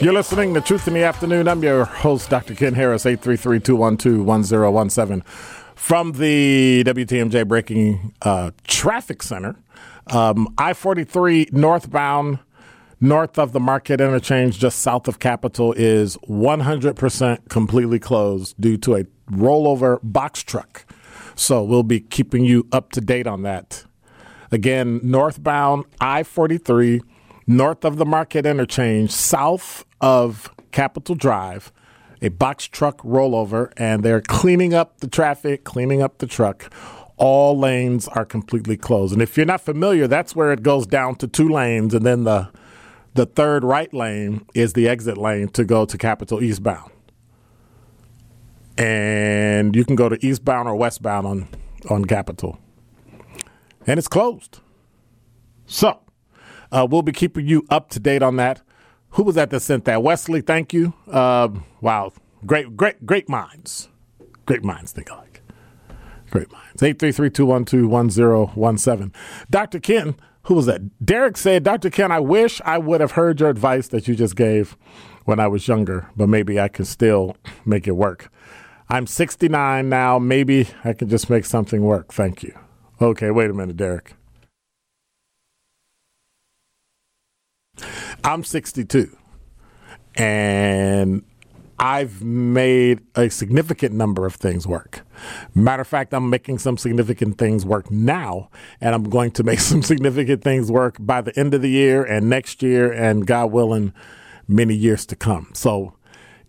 You're 0.07 0.15
listening 0.15 0.55
to 0.55 0.61
Truth 0.61 0.87
in 0.87 0.95
the 0.95 1.03
Afternoon. 1.03 1.49
I'm 1.49 1.65
your 1.65 1.85
host, 1.85 2.31
Dr. 2.31 2.55
Ken 2.55 2.75
Harris, 2.75 3.05
833-212-1017 3.07 5.27
from 5.75 6.13
the 6.13 6.85
WTMJ 6.87 7.49
Breaking 7.49 8.15
uh, 8.23 8.53
Traffic 8.69 9.21
Center. 9.21 9.57
Um, 10.07 10.55
I-43 10.59 11.53
northbound, 11.53 12.39
north 13.01 13.37
of 13.37 13.51
the 13.51 13.59
Marquette 13.59 14.01
Interchange, 14.01 14.61
just 14.61 14.79
south 14.79 15.09
of 15.09 15.19
Capitol, 15.19 15.73
is 15.73 16.17
100% 16.29 17.49
completely 17.49 17.99
closed 17.99 18.55
due 18.61 18.77
to 18.77 18.95
a 18.95 19.03
rollover 19.33 19.99
box 20.05 20.45
truck. 20.45 20.87
So 21.35 21.65
we'll 21.65 21.83
be 21.83 21.99
keeping 21.99 22.45
you 22.45 22.69
up 22.71 22.93
to 22.93 23.01
date 23.01 23.27
on 23.27 23.43
that. 23.43 23.85
Again, 24.53 25.01
northbound 25.03 25.87
I-43 26.01 27.01
north 27.47 27.85
of 27.85 27.97
the 27.97 28.05
Marquette 28.05 28.47
Interchange, 28.47 29.11
south 29.11 29.85
of 30.01 30.51
Capitol 30.73 31.15
Drive, 31.15 31.73
a 32.23 32.29
box 32.29 32.65
truck 32.65 32.99
rollover, 32.99 33.73
and 33.77 34.03
they're 34.03 34.21
cleaning 34.21 34.75
up 34.75 35.01
the 35.01 35.09
traffic, 35.09 35.65
cleaning 35.65 36.03
up 36.03 36.19
the 36.19 36.27
truck. 36.27 36.73
All 37.17 37.59
lanes 37.59 38.09
are 38.09 38.25
completely 38.25 38.77
closed. 38.77 39.13
And 39.13 39.23
if 39.23 39.37
you're 39.37 39.47
not 39.47 39.63
familiar, 39.63 40.07
that's 40.07 40.37
where 40.37 40.53
it 40.53 40.63
goes 40.63 40.87
down 40.87 41.15
to 41.17 41.27
two 41.27 41.49
lanes, 41.49 41.95
and 41.95 42.05
then 42.05 42.25
the 42.25 42.51
the 43.15 43.25
third 43.25 43.65
right 43.65 43.93
lane 43.95 44.45
is 44.55 44.75
the 44.75 44.87
exit 44.87 45.17
lane 45.17 45.49
to 45.49 45.65
go 45.65 45.87
to 45.87 45.97
Capitol 45.97 46.43
eastbound. 46.43 46.91
And 48.77 49.75
you 49.75 49.87
can 49.87 49.97
go 49.97 50.11
to 50.11 50.19
eastbound 50.25 50.69
or 50.69 50.77
westbound 50.77 51.27
on 51.27 51.49
on 51.89 52.05
Capitol. 52.05 52.59
And 53.87 53.99
it's 53.99 54.09
closed. 54.09 54.61
So 55.65 56.01
uh, 56.71 56.87
we'll 56.91 57.03
be 57.03 57.13
keeping 57.13 57.47
you 57.47 57.65
up 57.71 57.89
to 57.91 58.01
date 58.01 58.23
on 58.23 58.37
that. 58.37 58.61
Who 59.17 59.23
was 59.23 59.35
that 59.37 59.51
that 59.51 59.61
sent 59.61 59.85
that? 59.87 60.03
Wesley, 60.03 60.43
thank 60.43 60.75
you. 60.75 60.93
Uh, 61.11 61.49
wow, 61.81 62.13
great, 62.45 62.77
great, 62.77 63.07
great 63.07 63.31
minds. 63.31 63.89
Great 64.45 64.63
minds 64.63 64.93
think 64.93 65.11
alike. 65.11 65.41
Great 66.29 66.53
minds. 66.53 66.83
833-212-1017. 66.83 69.15
Dr. 69.49 69.81
Ken, 69.81 70.17
who 70.43 70.53
was 70.53 70.67
that? 70.67 70.83
Derek 71.03 71.39
said, 71.39 71.63
Dr. 71.63 71.89
Ken, 71.89 72.13
I 72.13 72.21
wish 72.21 72.61
I 72.63 72.77
would 72.77 73.01
have 73.01 73.13
heard 73.13 73.41
your 73.41 73.49
advice 73.49 73.89
that 73.89 74.07
you 74.07 74.15
just 74.15 74.37
gave 74.37 74.77
when 75.25 75.41
I 75.41 75.47
was 75.47 75.67
younger, 75.67 76.11
but 76.15 76.29
maybe 76.29 76.61
I 76.61 76.69
can 76.69 76.85
still 76.85 77.39
make 77.65 77.89
it 77.89 77.93
work. 77.93 78.31
I'm 78.91 79.07
69 79.07 79.89
now. 79.89 80.19
Maybe 80.19 80.69
I 80.85 80.93
can 80.93 81.09
just 81.09 81.31
make 81.31 81.47
something 81.47 81.81
work. 81.81 82.13
Thank 82.13 82.43
you. 82.43 82.55
Okay, 83.01 83.31
wait 83.31 83.49
a 83.49 83.55
minute, 83.55 83.79
Derek. 83.79 84.16
I'm 88.25 88.45
62, 88.45 89.17
and 90.15 91.25
I've 91.79 92.23
made 92.23 93.01
a 93.15 93.29
significant 93.29 93.95
number 93.95 94.25
of 94.25 94.35
things 94.35 94.67
work. 94.67 95.03
Matter 95.55 95.83
of 95.83 95.89
fact, 95.89 96.15
I'm 96.15 96.31
making 96.31 96.59
some 96.59 96.79
significant 96.79 97.37
things 97.37 97.67
work 97.67 97.91
now, 97.91 98.49
and 98.81 98.95
I'm 98.95 99.05
going 99.05 99.31
to 99.33 99.43
make 99.43 99.61
some 99.71 99.83
significant 99.83 100.43
things 100.43 100.71
work 100.73 100.97
by 100.99 101.21
the 101.21 101.39
end 101.39 101.53
of 101.53 101.63
the 101.63 101.71
year 101.71 102.03
and 102.03 102.31
next 102.31 102.63
year, 102.63 102.91
and 102.91 103.27
God 103.27 103.53
willing, 103.53 103.93
many 104.49 104.75
years 104.75 105.05
to 105.07 105.17
come. 105.17 105.51
So, 105.53 105.95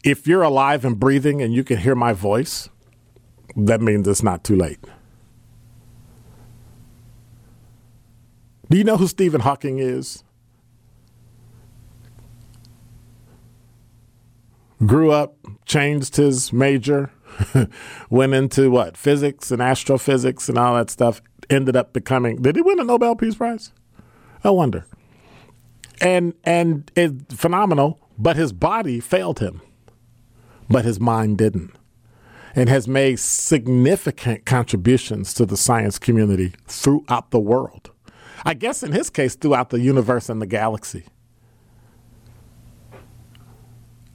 if 0.03 0.27
you're 0.27 0.43
alive 0.43 0.85
and 0.85 0.97
breathing 0.99 1.41
and 1.41 1.53
you 1.53 1.63
can 1.63 1.77
hear 1.79 1.95
my 1.95 2.13
voice, 2.13 2.69
that 3.55 3.81
means 3.81 4.07
it's 4.07 4.23
not 4.23 4.43
too 4.43 4.55
late. 4.55 4.79
Do 8.69 8.77
you 8.77 8.83
know 8.83 8.97
who 8.97 9.07
Stephen 9.07 9.41
Hawking 9.41 9.79
is? 9.79 10.23
Grew 14.85 15.11
up, 15.11 15.35
changed 15.65 16.15
his 16.15 16.53
major, 16.53 17.11
went 18.09 18.33
into 18.33 18.69
what 18.69 18.97
physics 18.97 19.51
and 19.51 19.61
astrophysics 19.61 20.49
and 20.49 20.57
all 20.57 20.75
that 20.75 20.89
stuff. 20.89 21.21
ended 21.49 21.75
up 21.75 21.93
becoming. 21.93 22.41
Did 22.41 22.55
he 22.55 22.61
win 22.61 22.79
a 22.79 22.83
Nobel 22.83 23.15
Peace 23.15 23.35
Prize? 23.35 23.71
I 24.43 24.49
wonder. 24.49 24.85
And 25.99 26.33
and 26.43 26.91
it's 26.95 27.33
phenomenal, 27.33 27.99
but 28.17 28.35
his 28.35 28.53
body 28.53 28.99
failed 28.99 29.39
him, 29.39 29.61
but 30.69 30.85
his 30.85 30.99
mind 30.99 31.39
didn't, 31.39 31.71
and 32.55 32.69
has 32.69 32.87
made 32.87 33.19
significant 33.19 34.45
contributions 34.45 35.33
to 35.33 35.45
the 35.45 35.57
science 35.57 35.97
community 35.97 36.53
throughout 36.67 37.31
the 37.31 37.39
world. 37.39 37.89
I 38.45 38.53
guess 38.53 38.83
in 38.83 38.91
his 38.91 39.09
case, 39.09 39.35
throughout 39.35 39.71
the 39.71 39.79
universe 39.79 40.29
and 40.29 40.39
the 40.39 40.45
galaxy. 40.45 41.05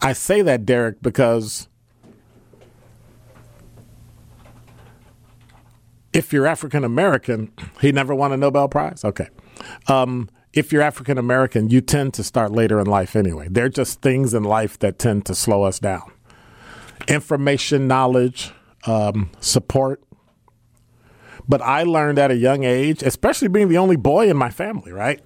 I 0.03 0.13
say 0.13 0.43
that, 0.43 0.67
Derek, 0.67 1.01
because 1.01 1.69
if 6.13 6.33
you're 6.33 6.47
African 6.47 6.85
American, 6.85 7.53
he 7.81 7.93
never 7.93 8.15
won 8.15 8.33
a 8.33 8.37
Nobel 8.37 8.69
Prize. 8.69 9.05
Okay. 9.05 9.29
Um, 9.87 10.29
if 10.53 10.73
you're 10.73 10.83
African 10.83 11.19
American, 11.19 11.71
you 11.71 11.81
tend 11.81 12.15
to 12.15 12.25
start 12.25 12.53
later 12.53 12.79
in 12.79 12.87
life 12.87 13.17
anyway. 13.17 13.49
There 13.51 13.67
are 13.67 13.71
just 13.71 14.03
things 14.03 14.35
in 14.35 14.43
life 14.43 14.79
that 14.81 14.99
tend 14.99 15.25
to 15.27 15.35
slow 15.35 15.63
us 15.63 15.79
down. 15.79 16.13
Information, 17.09 17.89
knowledge, 17.89 18.53
um, 18.87 19.31
support. 19.41 20.03
But 21.49 21.63
I 21.63 21.85
learned 21.85 22.19
at 22.19 22.31
a 22.31 22.37
young 22.37 22.65
age, 22.65 23.03
especially 23.03 23.49
being 23.49 23.69
the 23.69 23.79
only 23.79 23.97
boy 23.97 24.29
in 24.29 24.37
my 24.37 24.51
family, 24.51 24.93
right? 24.93 25.21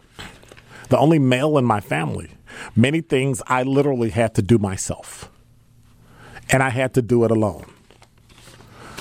The 0.88 0.98
only 0.98 1.18
male 1.18 1.58
in 1.58 1.64
my 1.64 1.80
family 1.80 2.36
Many 2.74 3.00
things 3.00 3.42
I 3.46 3.62
literally 3.62 4.10
had 4.10 4.34
to 4.34 4.42
do 4.42 4.58
myself, 4.58 5.30
and 6.50 6.62
I 6.62 6.70
had 6.70 6.94
to 6.94 7.02
do 7.02 7.24
it 7.24 7.30
alone. 7.30 7.66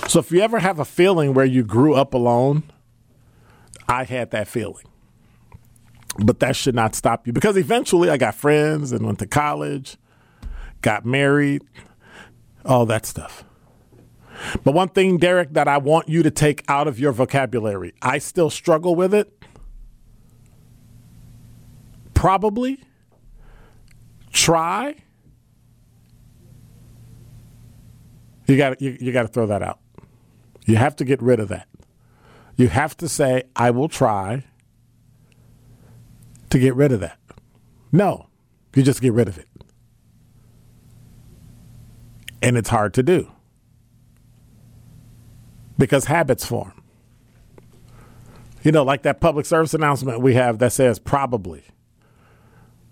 So 0.07 0.19
if 0.19 0.31
you 0.31 0.41
ever 0.41 0.59
have 0.59 0.79
a 0.79 0.85
feeling 0.85 1.33
where 1.33 1.45
you 1.45 1.63
grew 1.63 1.93
up 1.95 2.13
alone, 2.13 2.63
I 3.87 4.03
had 4.03 4.31
that 4.31 4.47
feeling. 4.47 4.85
But 6.17 6.39
that 6.39 6.55
should 6.55 6.75
not 6.75 6.95
stop 6.95 7.27
you 7.27 7.33
because 7.33 7.57
eventually 7.57 8.09
I 8.09 8.17
got 8.17 8.35
friends 8.35 8.91
and 8.91 9.05
went 9.05 9.19
to 9.19 9.27
college, 9.27 9.97
got 10.81 11.05
married, 11.05 11.61
all 12.63 12.85
that 12.85 13.05
stuff. 13.05 13.43
But 14.63 14.73
one 14.73 14.89
thing, 14.89 15.17
Derek, 15.17 15.53
that 15.53 15.67
I 15.67 15.77
want 15.77 16.07
you 16.07 16.23
to 16.23 16.31
take 16.31 16.63
out 16.67 16.87
of 16.87 16.99
your 16.99 17.11
vocabulary, 17.11 17.93
I 18.01 18.17
still 18.19 18.49
struggle 18.49 18.95
with 18.95 19.13
it. 19.13 19.34
Probably 22.25 22.79
try, 24.31 24.95
you 28.47 28.57
got 28.57 28.81
you, 28.81 28.97
you 28.99 29.11
got 29.11 29.21
to 29.21 29.27
throw 29.27 29.45
that 29.45 29.61
out. 29.61 29.77
You 30.65 30.77
have 30.77 30.95
to 30.95 31.05
get 31.05 31.21
rid 31.21 31.39
of 31.39 31.49
that. 31.49 31.67
You 32.55 32.69
have 32.69 32.97
to 32.97 33.07
say, 33.07 33.43
I 33.55 33.69
will 33.69 33.87
try 33.87 34.43
to 36.49 36.57
get 36.57 36.73
rid 36.73 36.91
of 36.91 36.99
that. 37.01 37.19
No, 37.91 38.25
you 38.73 38.81
just 38.81 39.03
get 39.03 39.13
rid 39.13 39.27
of 39.27 39.37
it. 39.37 39.47
And 42.41 42.57
it's 42.57 42.69
hard 42.69 42.95
to 42.95 43.03
do 43.03 43.31
because 45.77 46.05
habits 46.05 46.43
form. 46.43 46.81
You 48.63 48.71
know, 48.71 48.81
like 48.81 49.03
that 49.03 49.21
public 49.21 49.45
service 49.45 49.75
announcement 49.75 50.21
we 50.21 50.33
have 50.33 50.57
that 50.57 50.73
says 50.73 50.97
probably. 50.97 51.65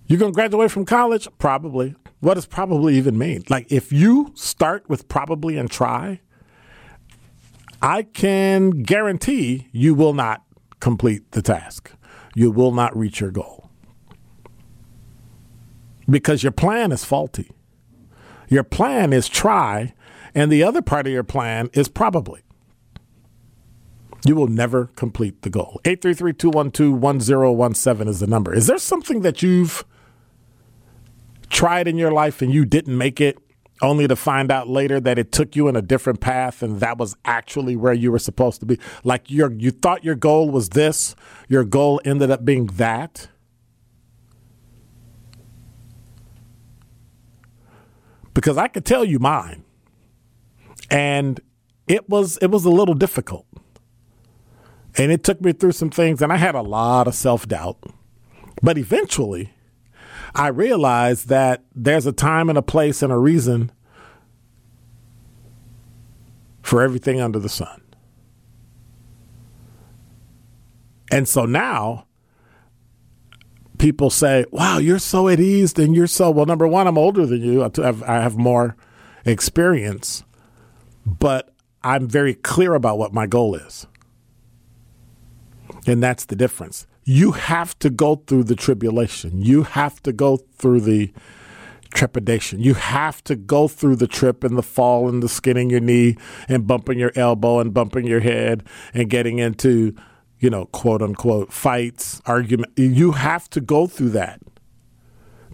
You 0.07 0.17
gonna 0.17 0.31
graduate 0.31 0.71
from 0.71 0.85
college? 0.85 1.27
Probably. 1.37 1.95
What 2.19 2.35
does 2.35 2.45
probably 2.45 2.95
even 2.95 3.17
mean? 3.17 3.43
Like, 3.49 3.71
if 3.71 3.91
you 3.91 4.31
start 4.35 4.87
with 4.87 5.07
probably 5.07 5.57
and 5.57 5.69
try, 5.69 6.21
I 7.81 8.03
can 8.03 8.83
guarantee 8.83 9.67
you 9.71 9.93
will 9.93 10.13
not 10.13 10.43
complete 10.79 11.31
the 11.31 11.41
task. 11.41 11.91
You 12.35 12.51
will 12.51 12.71
not 12.71 12.95
reach 12.95 13.19
your 13.19 13.31
goal 13.31 13.69
because 16.09 16.43
your 16.43 16.51
plan 16.51 16.91
is 16.91 17.03
faulty. 17.03 17.51
Your 18.49 18.63
plan 18.63 19.13
is 19.13 19.27
try, 19.27 19.93
and 20.35 20.51
the 20.51 20.63
other 20.63 20.81
part 20.81 21.07
of 21.07 21.13
your 21.13 21.23
plan 21.23 21.69
is 21.73 21.87
probably. 21.87 22.41
You 24.25 24.35
will 24.35 24.47
never 24.47 24.87
complete 24.95 25.41
the 25.41 25.49
goal. 25.49 25.81
833 25.83 26.33
212 26.33 26.93
1017 26.97 28.07
is 28.07 28.19
the 28.19 28.27
number. 28.27 28.53
Is 28.53 28.67
there 28.67 28.77
something 28.77 29.21
that 29.21 29.41
you've 29.41 29.83
tried 31.53 31.87
in 31.87 31.97
your 31.97 32.11
life 32.11 32.41
and 32.41 32.53
you 32.53 32.65
didn't 32.65 32.97
make 32.97 33.21
it 33.21 33.37
only 33.81 34.07
to 34.07 34.15
find 34.15 34.51
out 34.51 34.67
later 34.67 34.99
that 34.99 35.17
it 35.17 35.31
took 35.31 35.55
you 35.55 35.67
in 35.67 35.75
a 35.75 35.81
different 35.81 36.19
path 36.19 36.61
and 36.61 36.79
that 36.79 36.97
was 36.97 37.15
actually 37.25 37.75
where 37.75 37.93
you 37.93 38.11
were 38.11 38.19
supposed 38.19 38.59
to 38.59 38.65
be. 38.65 38.79
Like 39.03 39.29
you 39.29 39.49
you 39.57 39.71
thought 39.71 40.03
your 40.03 40.15
goal 40.15 40.49
was 40.49 40.69
this 40.69 41.15
your 41.47 41.63
goal 41.63 42.01
ended 42.03 42.31
up 42.31 42.43
being 42.43 42.67
that. 42.67 43.29
Because 48.33 48.57
I 48.57 48.67
could 48.67 48.85
tell 48.85 49.05
you 49.05 49.19
mine. 49.19 49.63
And 50.89 51.39
it 51.87 52.09
was 52.09 52.37
it 52.37 52.47
was 52.47 52.65
a 52.65 52.69
little 52.69 52.95
difficult. 52.95 53.45
And 54.95 55.11
it 55.11 55.23
took 55.23 55.41
me 55.41 55.53
through 55.53 55.71
some 55.73 55.89
things 55.89 56.21
and 56.21 56.31
I 56.31 56.37
had 56.37 56.55
a 56.55 56.61
lot 56.61 57.07
of 57.07 57.15
self-doubt. 57.15 57.77
But 58.61 58.77
eventually 58.77 59.51
I 60.35 60.47
realized 60.47 61.27
that 61.29 61.63
there's 61.75 62.05
a 62.05 62.11
time 62.11 62.49
and 62.49 62.57
a 62.57 62.63
place 62.63 63.01
and 63.01 63.11
a 63.11 63.17
reason 63.17 63.71
for 66.61 66.81
everything 66.81 67.21
under 67.21 67.39
the 67.39 67.49
sun. 67.49 67.81
And 71.11 71.27
so 71.27 71.45
now 71.45 72.07
people 73.77 74.09
say, 74.09 74.45
wow, 74.49 74.79
you're 74.79 74.97
so 74.97 75.27
at 75.27 75.39
ease 75.39 75.77
and 75.77 75.95
you're 75.95 76.07
so, 76.07 76.31
well, 76.31 76.47
number 76.47 76.67
one, 76.67 76.87
I'm 76.87 76.97
older 76.97 77.25
than 77.25 77.41
you. 77.41 77.63
I 77.63 77.69
have, 77.75 78.01
I 78.03 78.21
have 78.21 78.37
more 78.37 78.75
experience, 79.25 80.23
but 81.05 81.53
I'm 81.83 82.07
very 82.07 82.33
clear 82.33 82.73
about 82.73 82.97
what 82.97 83.13
my 83.13 83.27
goal 83.27 83.53
is. 83.53 83.85
And 85.85 86.01
that's 86.01 86.25
the 86.25 86.35
difference 86.35 86.87
you 87.05 87.31
have 87.31 87.77
to 87.79 87.89
go 87.89 88.15
through 88.15 88.45
the 88.45 88.55
tribulation. 88.55 89.41
You 89.41 89.63
have 89.63 90.01
to 90.03 90.13
go 90.13 90.37
through 90.37 90.81
the 90.81 91.11
trepidation. 91.93 92.59
You 92.59 92.73
have 92.73 93.23
to 93.25 93.35
go 93.35 93.67
through 93.67 93.97
the 93.97 94.07
trip 94.07 94.43
and 94.43 94.57
the 94.57 94.63
fall 94.63 95.07
and 95.09 95.21
the 95.21 95.29
skinning 95.29 95.69
your 95.69 95.79
knee 95.79 96.17
and 96.47 96.65
bumping 96.65 96.97
your 96.99 97.11
elbow 97.15 97.59
and 97.59 97.73
bumping 97.73 98.07
your 98.07 98.19
head 98.19 98.63
and 98.93 99.09
getting 99.09 99.39
into, 99.39 99.95
you 100.39 100.49
know, 100.49 100.65
quote 100.67 101.01
unquote 101.01 101.51
fights, 101.53 102.21
argument. 102.25 102.73
You 102.77 103.11
have 103.11 103.49
to 103.51 103.61
go 103.61 103.87
through 103.87 104.11
that. 104.11 104.41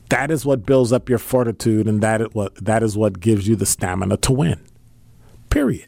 That 0.09 0.31
is 0.31 0.45
what 0.45 0.65
builds 0.65 0.91
up 0.91 1.07
your 1.07 1.19
fortitude 1.19 1.87
and 1.87 2.01
that 2.01 2.21
is 2.21 2.27
what 2.33 2.55
that 2.55 2.81
is 2.81 2.97
what 2.97 3.19
gives 3.19 3.47
you 3.47 3.55
the 3.55 3.65
stamina 3.65 4.17
to 4.17 4.33
win. 4.33 4.59
Period. 5.49 5.87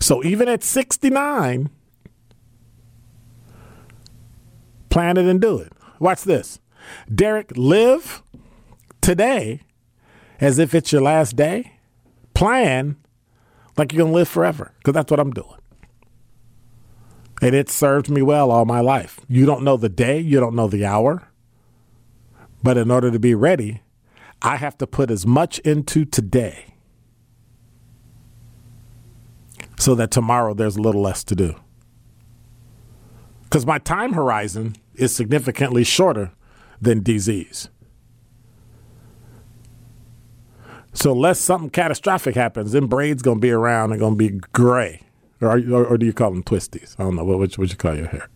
So 0.00 0.24
even 0.24 0.48
at 0.48 0.64
69, 0.64 1.70
Plan 4.96 5.18
it 5.18 5.26
and 5.26 5.42
do 5.42 5.58
it. 5.58 5.74
Watch 5.98 6.22
this. 6.22 6.58
Derek, 7.14 7.52
live 7.54 8.22
today 9.02 9.60
as 10.40 10.58
if 10.58 10.74
it's 10.74 10.90
your 10.90 11.02
last 11.02 11.36
day. 11.36 11.80
Plan 12.32 12.96
like 13.76 13.92
you're 13.92 14.04
going 14.04 14.12
to 14.12 14.16
live 14.16 14.26
forever 14.26 14.72
because 14.78 14.94
that's 14.94 15.10
what 15.10 15.20
I'm 15.20 15.32
doing. 15.32 15.58
And 17.42 17.54
it 17.54 17.68
served 17.68 18.08
me 18.08 18.22
well 18.22 18.50
all 18.50 18.64
my 18.64 18.80
life. 18.80 19.20
You 19.28 19.44
don't 19.44 19.62
know 19.64 19.76
the 19.76 19.90
day, 19.90 20.18
you 20.18 20.40
don't 20.40 20.56
know 20.56 20.66
the 20.66 20.86
hour. 20.86 21.28
But 22.62 22.78
in 22.78 22.90
order 22.90 23.10
to 23.10 23.18
be 23.18 23.34
ready, 23.34 23.82
I 24.40 24.56
have 24.56 24.78
to 24.78 24.86
put 24.86 25.10
as 25.10 25.26
much 25.26 25.58
into 25.58 26.06
today 26.06 26.72
so 29.78 29.94
that 29.94 30.10
tomorrow 30.10 30.54
there's 30.54 30.76
a 30.76 30.80
little 30.80 31.02
less 31.02 31.22
to 31.24 31.34
do. 31.34 31.54
Because 33.42 33.66
my 33.66 33.78
time 33.78 34.14
horizon 34.14 34.74
is 34.98 35.14
significantly 35.14 35.84
shorter 35.84 36.32
than 36.80 37.02
DZ's. 37.02 37.68
So 40.92 41.12
unless 41.12 41.38
something 41.38 41.70
catastrophic 41.70 42.34
happens, 42.34 42.72
then 42.72 42.86
braids 42.86 43.22
gonna 43.22 43.38
be 43.38 43.50
around 43.50 43.92
and 43.92 44.00
gonna 44.00 44.16
be 44.16 44.40
gray, 44.52 45.02
or, 45.42 45.58
or, 45.58 45.84
or 45.84 45.98
do 45.98 46.06
you 46.06 46.14
call 46.14 46.30
them 46.30 46.42
twisties? 46.42 46.96
I 46.98 47.02
don't 47.02 47.16
know 47.16 47.24
what 47.24 47.38
what, 47.38 47.58
what 47.58 47.70
you 47.70 47.76
call 47.76 47.94
your 47.94 48.06
hair. 48.06 48.28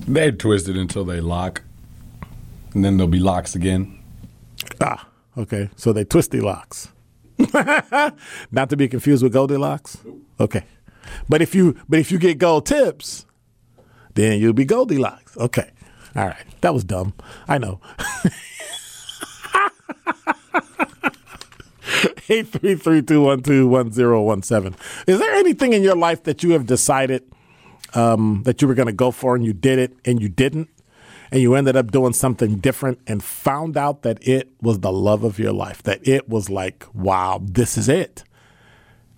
They're 0.00 0.32
twisted 0.32 0.76
until 0.76 1.04
they 1.04 1.20
lock, 1.20 1.62
and 2.74 2.84
then 2.84 2.96
they'll 2.96 3.06
be 3.06 3.20
locks 3.20 3.54
again. 3.54 4.00
Ah, 4.80 5.06
okay. 5.36 5.70
So 5.76 5.92
they 5.92 6.04
twisty 6.04 6.40
locks. 6.40 6.88
Not 8.50 8.70
to 8.70 8.76
be 8.76 8.88
confused 8.88 9.22
with 9.22 9.32
Goldilocks. 9.32 9.98
Okay, 10.40 10.64
but 11.28 11.40
if 11.40 11.54
you 11.54 11.76
but 11.88 12.00
if 12.00 12.10
you 12.10 12.18
get 12.18 12.38
gold 12.38 12.66
tips, 12.66 13.26
then 14.18 14.40
you'll 14.40 14.52
be 14.52 14.64
Goldilocks. 14.64 15.36
Okay. 15.36 15.70
All 16.16 16.26
right. 16.26 16.44
That 16.60 16.74
was 16.74 16.84
dumb. 16.84 17.14
I 17.46 17.58
know. 17.58 17.80
833-212-1017. 22.28 24.74
Is 25.06 25.18
there 25.18 25.34
anything 25.34 25.72
in 25.72 25.82
your 25.82 25.96
life 25.96 26.24
that 26.24 26.42
you 26.42 26.50
have 26.52 26.66
decided 26.66 27.22
um, 27.94 28.42
that 28.44 28.60
you 28.60 28.68
were 28.68 28.74
going 28.74 28.88
to 28.88 28.92
go 28.92 29.10
for 29.10 29.34
and 29.34 29.42
you 29.44 29.54
did 29.54 29.78
it 29.78 29.96
and 30.04 30.20
you 30.20 30.28
didn't? 30.28 30.68
And 31.30 31.40
you 31.42 31.54
ended 31.54 31.76
up 31.76 31.92
doing 31.92 32.14
something 32.14 32.56
different 32.56 33.00
and 33.06 33.22
found 33.22 33.76
out 33.76 34.00
that 34.02 34.26
it 34.26 34.50
was 34.60 34.80
the 34.80 34.90
love 34.90 35.22
of 35.24 35.38
your 35.38 35.52
life, 35.52 35.84
that 35.84 36.08
it 36.08 36.28
was 36.28 36.50
like, 36.50 36.84
wow, 36.94 37.40
this 37.42 37.78
is 37.78 37.88
it. 37.88 38.24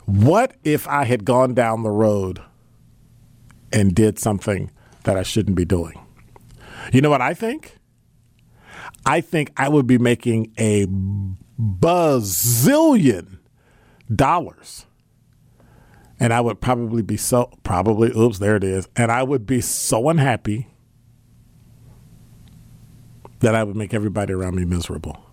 What 0.06 0.56
if 0.64 0.88
I 0.88 1.04
had 1.04 1.24
gone 1.24 1.54
down 1.54 1.84
the 1.84 1.90
road 1.90 2.42
and 3.72 3.94
did 3.94 4.18
something 4.18 4.72
that 5.10 5.18
I 5.18 5.24
shouldn't 5.24 5.56
be 5.56 5.64
doing? 5.64 5.98
You 6.92 7.00
know 7.00 7.10
what 7.10 7.20
I 7.20 7.34
think? 7.34 7.78
I 9.04 9.20
think 9.20 9.50
I 9.56 9.68
would 9.68 9.88
be 9.88 9.98
making 9.98 10.52
a 10.56 10.86
bazillion 11.60 13.38
dollars. 14.14 14.86
And 16.20 16.32
I 16.32 16.40
would 16.40 16.60
probably 16.60 17.02
be 17.02 17.16
so, 17.16 17.50
probably, 17.64 18.16
oops, 18.16 18.38
there 18.38 18.54
it 18.54 18.62
is. 18.62 18.88
And 18.94 19.10
I 19.10 19.24
would 19.24 19.46
be 19.46 19.60
so 19.60 20.08
unhappy 20.08 20.68
that 23.40 23.56
I 23.56 23.64
would 23.64 23.74
make 23.74 23.92
everybody 23.92 24.32
around 24.32 24.54
me 24.54 24.64
miserable. 24.64 25.26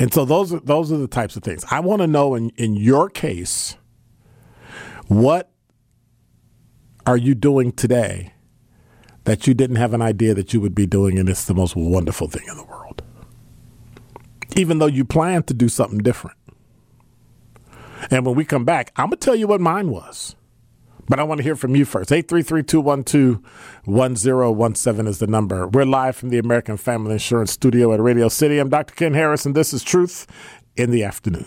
And 0.00 0.12
so 0.12 0.24
those 0.24 0.52
are, 0.52 0.58
those 0.58 0.90
are 0.90 0.96
the 0.96 1.06
types 1.06 1.36
of 1.36 1.44
things. 1.44 1.64
I 1.70 1.78
want 1.78 2.02
to 2.02 2.08
know 2.08 2.34
in, 2.34 2.50
in 2.56 2.74
your 2.74 3.08
case, 3.08 3.76
what 5.06 5.52
are 7.08 7.16
you 7.16 7.34
doing 7.34 7.72
today 7.72 8.34
that 9.24 9.46
you 9.46 9.54
didn't 9.54 9.76
have 9.76 9.94
an 9.94 10.02
idea 10.02 10.34
that 10.34 10.52
you 10.52 10.60
would 10.60 10.74
be 10.74 10.86
doing, 10.86 11.18
and 11.18 11.26
it's 11.26 11.46
the 11.46 11.54
most 11.54 11.74
wonderful 11.74 12.28
thing 12.28 12.46
in 12.46 12.58
the 12.58 12.64
world. 12.64 13.02
Even 14.56 14.78
though 14.78 14.84
you 14.84 15.06
plan 15.06 15.42
to 15.44 15.54
do 15.54 15.70
something 15.70 16.00
different. 16.00 16.36
And 18.10 18.26
when 18.26 18.34
we 18.34 18.44
come 18.44 18.66
back, 18.66 18.92
I'm 18.96 19.06
going 19.06 19.18
to 19.18 19.24
tell 19.24 19.34
you 19.34 19.46
what 19.46 19.58
mine 19.58 19.88
was. 19.88 20.36
But 21.08 21.18
I 21.18 21.22
want 21.22 21.38
to 21.38 21.44
hear 21.44 21.56
from 21.56 21.74
you 21.74 21.86
first. 21.86 22.10
833-212-1017 22.10 25.08
is 25.08 25.18
the 25.18 25.26
number. 25.26 25.66
We're 25.66 25.86
live 25.86 26.14
from 26.14 26.28
the 26.28 26.36
American 26.36 26.76
Family 26.76 27.12
Insurance 27.12 27.52
Studio 27.52 27.94
at 27.94 28.00
Radio 28.00 28.28
City. 28.28 28.58
I'm 28.58 28.68
Dr. 28.68 28.94
Ken 28.94 29.14
Harris, 29.14 29.46
and 29.46 29.54
this 29.54 29.72
is 29.72 29.82
Truth 29.82 30.26
in 30.76 30.90
the 30.90 31.04
Afternoon. 31.04 31.46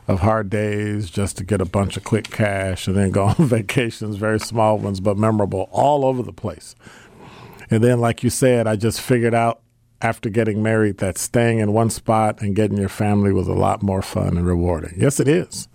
of 0.10 0.20
hard 0.20 0.50
days 0.50 1.10
just 1.10 1.38
to 1.38 1.46
get 1.46 1.62
a 1.62 1.66
bunch 1.66 1.96
of 1.96 2.04
quick 2.04 2.30
cash 2.30 2.88
and 2.88 2.98
then 2.98 3.12
go 3.12 3.24
on 3.28 3.36
vacations, 3.38 4.18
very 4.18 4.42
small 4.42 4.80
ones, 4.80 5.00
but 5.00 5.18
memorable 5.18 5.70
all 5.72 6.04
over 6.04 6.22
the 6.22 6.34
place. 6.34 6.76
And 7.72 7.82
then, 7.82 8.02
like 8.02 8.22
you 8.22 8.30
said, 8.30 8.68
I 8.68 8.76
just 8.76 9.00
figured 9.00 9.34
out 9.34 9.62
after 10.02 10.30
getting 10.30 10.62
married 10.62 10.98
that 10.98 11.18
staying 11.18 11.60
in 11.60 11.72
one 11.72 11.90
spot 11.90 12.42
and 12.42 12.54
getting 12.54 12.80
your 12.80 12.90
family 12.90 13.32
was 13.32 13.48
a 13.48 13.54
lot 13.54 13.82
more 13.82 14.02
fun 14.02 14.36
and 14.36 14.46
rewarding. 14.46 14.96
Yes, 14.98 15.22
it 15.22 15.30
is. 15.30 15.70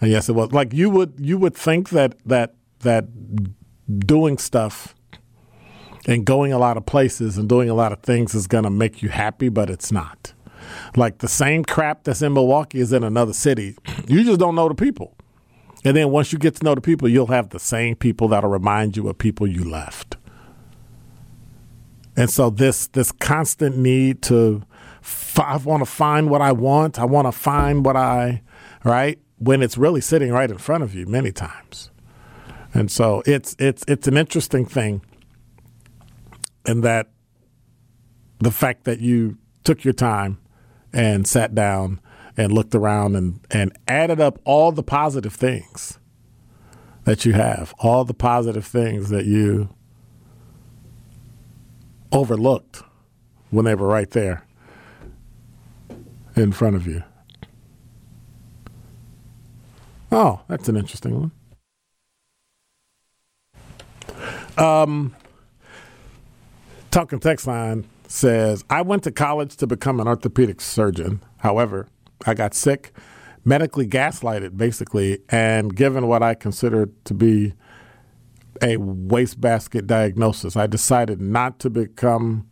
And 0.00 0.10
yes, 0.10 0.28
it 0.28 0.32
was. 0.32 0.52
Like 0.52 0.72
you 0.72 0.90
would 0.90 1.14
you 1.18 1.38
would 1.38 1.54
think 1.54 1.90
that 1.90 2.16
that 2.26 2.54
that 2.80 3.06
doing 4.06 4.38
stuff 4.38 4.94
and 6.06 6.24
going 6.24 6.52
a 6.52 6.58
lot 6.58 6.76
of 6.76 6.86
places 6.86 7.36
and 7.36 7.48
doing 7.48 7.68
a 7.68 7.74
lot 7.74 7.92
of 7.92 8.00
things 8.00 8.34
is 8.34 8.46
going 8.46 8.64
to 8.64 8.70
make 8.70 9.02
you 9.02 9.08
happy, 9.08 9.48
but 9.48 9.68
it's 9.68 9.90
not. 9.90 10.32
Like 10.96 11.18
the 11.18 11.28
same 11.28 11.64
crap 11.64 12.04
that's 12.04 12.22
in 12.22 12.32
Milwaukee 12.32 12.80
is 12.80 12.92
in 12.92 13.04
another 13.04 13.32
city. 13.32 13.76
You 14.06 14.24
just 14.24 14.38
don't 14.38 14.54
know 14.54 14.68
the 14.68 14.74
people. 14.74 15.16
And 15.84 15.96
then 15.96 16.10
once 16.10 16.32
you 16.32 16.38
get 16.38 16.56
to 16.56 16.64
know 16.64 16.74
the 16.74 16.80
people, 16.80 17.08
you'll 17.08 17.26
have 17.26 17.50
the 17.50 17.60
same 17.60 17.94
people 17.94 18.28
that'll 18.28 18.50
remind 18.50 18.96
you 18.96 19.08
of 19.08 19.18
people 19.18 19.46
you 19.46 19.68
left. 19.68 20.16
And 22.16 22.28
so 22.28 22.50
this 22.50 22.88
this 22.88 23.12
constant 23.12 23.76
need 23.76 24.22
to 24.22 24.62
I 25.36 25.56
want 25.58 25.82
to 25.82 25.86
find 25.86 26.28
what 26.30 26.42
I 26.42 26.52
want. 26.52 26.98
I 26.98 27.04
want 27.04 27.28
to 27.28 27.32
find 27.32 27.84
what 27.84 27.96
I 27.96 28.42
right 28.84 29.20
when 29.38 29.62
it's 29.62 29.78
really 29.78 30.00
sitting 30.00 30.32
right 30.32 30.50
in 30.50 30.58
front 30.58 30.84
of 30.84 30.94
you 30.94 31.06
many 31.06 31.32
times. 31.32 31.90
And 32.74 32.90
so 32.90 33.22
it's 33.26 33.56
it's 33.58 33.84
it's 33.88 34.06
an 34.06 34.16
interesting 34.16 34.66
thing 34.66 35.02
in 36.66 36.82
that 36.82 37.08
the 38.40 38.50
fact 38.50 38.84
that 38.84 39.00
you 39.00 39.38
took 39.64 39.84
your 39.84 39.94
time 39.94 40.38
and 40.92 41.26
sat 41.26 41.54
down 41.54 42.00
and 42.36 42.52
looked 42.52 42.74
around 42.74 43.16
and, 43.16 43.40
and 43.50 43.76
added 43.88 44.20
up 44.20 44.38
all 44.44 44.70
the 44.70 44.82
positive 44.82 45.34
things 45.34 45.98
that 47.04 47.24
you 47.24 47.32
have, 47.32 47.74
all 47.78 48.04
the 48.04 48.14
positive 48.14 48.64
things 48.64 49.08
that 49.08 49.24
you 49.24 49.74
overlooked 52.12 52.82
when 53.50 53.64
they 53.64 53.74
were 53.74 53.88
right 53.88 54.10
there 54.10 54.46
in 56.36 56.52
front 56.52 56.76
of 56.76 56.86
you. 56.86 57.02
Oh, 60.10 60.40
that's 60.48 60.68
an 60.68 60.76
interesting 60.76 61.20
one. 61.20 61.32
Um, 64.56 65.14
Talking 66.90 67.20
Text 67.20 67.46
Line 67.46 67.86
says, 68.06 68.64
I 68.70 68.82
went 68.82 69.04
to 69.04 69.10
college 69.10 69.56
to 69.56 69.66
become 69.66 70.00
an 70.00 70.08
orthopedic 70.08 70.60
surgeon. 70.60 71.20
However, 71.38 71.88
I 72.26 72.34
got 72.34 72.54
sick, 72.54 72.92
medically 73.44 73.86
gaslighted, 73.86 74.56
basically, 74.56 75.20
and 75.28 75.76
given 75.76 76.06
what 76.06 76.22
I 76.22 76.34
considered 76.34 76.92
to 77.04 77.14
be 77.14 77.52
a 78.62 78.78
wastebasket 78.78 79.86
diagnosis, 79.86 80.56
I 80.56 80.66
decided 80.66 81.20
not 81.20 81.58
to 81.60 81.70
become, 81.70 82.48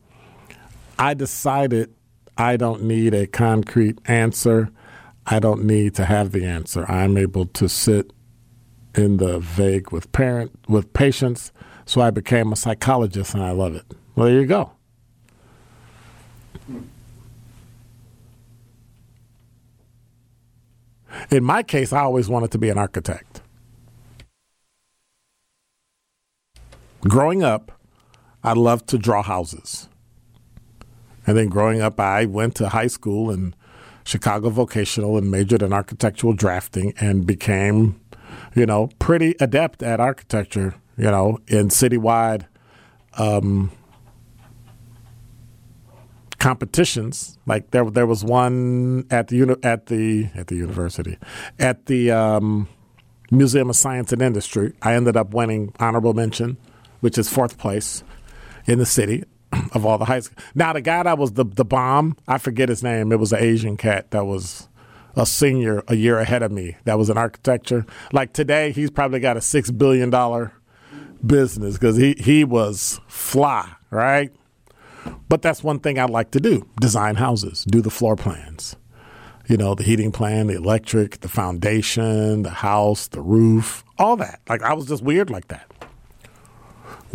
I 0.99 1.15
decided 1.15 1.93
I 2.37 2.57
don't 2.57 2.83
need 2.83 3.15
a 3.15 3.27
concrete 3.27 3.99
answer. 4.05 4.71
I 5.27 5.39
don't 5.41 5.65
need 5.65 5.95
to 5.97 6.05
have 6.05 6.33
the 6.33 6.45
answer. 6.45 6.85
I'm 6.91 7.17
able 7.17 7.47
to 7.47 7.69
sit 7.69 8.13
in 8.95 9.17
the 9.17 9.39
vague 9.39 9.91
with 9.91 10.11
parent 10.13 10.53
with 10.69 10.93
patients. 10.93 11.53
So 11.85 12.01
I 12.01 12.11
became 12.11 12.53
a 12.53 12.57
psychologist 12.57 13.35
and 13.35 13.43
I 13.43 13.51
love 13.51 13.75
it. 13.75 13.85
Well, 14.15 14.27
there 14.27 14.41
you 14.41 14.47
go. 14.47 14.73
In 21.31 21.45
my 21.45 21.63
case, 21.63 21.93
I 21.93 22.01
always 22.01 22.29
wanted 22.29 22.51
to 22.53 22.59
be 22.59 22.69
an 22.69 22.79
architect. 22.79 23.41
Growing 27.01 27.43
up, 27.43 27.73
I 28.43 28.53
loved 28.53 28.89
to 28.89 28.99
draw 28.99 29.23
houses. 29.23 29.89
And 31.27 31.37
then 31.37 31.49
growing 31.49 31.81
up, 31.81 31.99
I 31.99 32.27
went 32.27 32.55
to 32.57 32.69
high 32.69 32.87
school 32.87 33.31
and 33.31 33.55
Chicago 34.07 34.51
Vocational 34.51 35.19
and 35.19 35.33
majored 35.33 35.63
in 35.63 35.73
architectural 35.73 36.33
drafting 36.33 36.95
and 37.01 37.27
became, 37.27 38.01
you 38.55 38.65
know, 38.65 38.89
pretty 39.01 39.35
adept 39.41 39.83
at 39.83 39.99
architecture, 39.99 40.77
you 40.97 41.11
know, 41.11 41.39
in 41.49 41.69
citywide 41.69 42.47
um, 43.19 43.73
competitions. 46.39 47.37
Like 47.47 47.73
there, 47.73 47.91
there 47.91 48.07
was 48.07 48.25
one 48.25 49.07
at 49.11 49.27
the 49.27 49.39
uni- 49.39 49.65
at 49.65 49.87
the 49.87 50.31
at 50.37 50.47
the 50.47 50.55
university, 50.55 51.19
at 51.59 51.87
the 51.87 52.13
um, 52.13 52.69
Museum 53.33 53.71
of 53.71 53.77
Science 53.77 54.13
and 54.13 54.23
Industry. 54.23 54.73
I 54.83 54.95
ended 54.95 55.17
up 55.17 55.35
winning 55.35 55.73
honorable 55.81 56.15
mention, 56.15 56.59
which 57.01 57.19
is 57.19 57.29
fourth 57.29 57.59
place 57.59 58.05
in 58.67 58.79
the 58.79 58.87
city 58.87 59.25
of 59.73 59.87
all 59.87 59.99
the 59.99 60.05
high 60.05 60.21
school. 60.21 60.39
Now 60.55 60.73
the 60.73 60.81
guy 60.81 61.03
that 61.03 61.19
was 61.19 61.33
the 61.33 61.45
the 61.45 61.65
bomb, 61.65 62.17
I 62.27 62.39
forget 62.39 62.69
his 62.69 62.83
name. 62.83 63.13
It 63.13 63.19
was 63.21 63.33
an 63.33 63.43
Asian 63.43 63.77
cat 63.77 64.11
that 64.11 64.27
was 64.27 64.69
a 65.15 65.27
senior 65.27 65.83
a 65.89 65.95
year 65.95 66.19
ahead 66.19 66.43
of 66.43 66.53
me. 66.53 66.77
That 66.85 66.99
was 66.99 67.11
in 67.11 67.17
architecture. 67.17 67.87
Like 68.13 68.33
today, 68.33 68.73
he's 68.73 68.91
probably 68.91 69.21
got 69.21 69.37
a 69.37 69.41
six 69.41 69.71
billion 69.71 70.11
dollar 70.11 70.53
business 71.25 71.75
because 71.75 71.97
he 71.97 72.15
he 72.19 72.45
was 72.45 73.01
fly 73.07 73.71
right. 73.91 74.31
But 75.29 75.43
that's 75.43 75.63
one 75.63 75.79
thing 75.79 75.99
I 75.99 76.05
like 76.05 76.33
to 76.33 76.41
do 76.41 76.67
design 76.81 77.17
houses, 77.17 77.65
do 77.65 77.81
the 77.81 77.91
floor 77.91 78.17
plans. 78.17 78.77
You 79.49 79.57
know, 79.57 79.77
the 79.77 79.85
heating 79.85 80.11
plan, 80.11 80.49
the 80.49 80.57
electric, 80.57 81.21
the 81.21 81.29
foundation, 81.29 82.43
the 82.43 82.51
house, 82.51 83.07
the 83.07 83.21
roof, 83.21 83.85
all 83.97 84.17
that. 84.17 84.41
Like, 84.49 84.63
I 84.63 84.73
was 84.75 84.87
just 84.87 85.05
weird 85.05 85.31
like 85.31 85.47
that. 85.49 85.71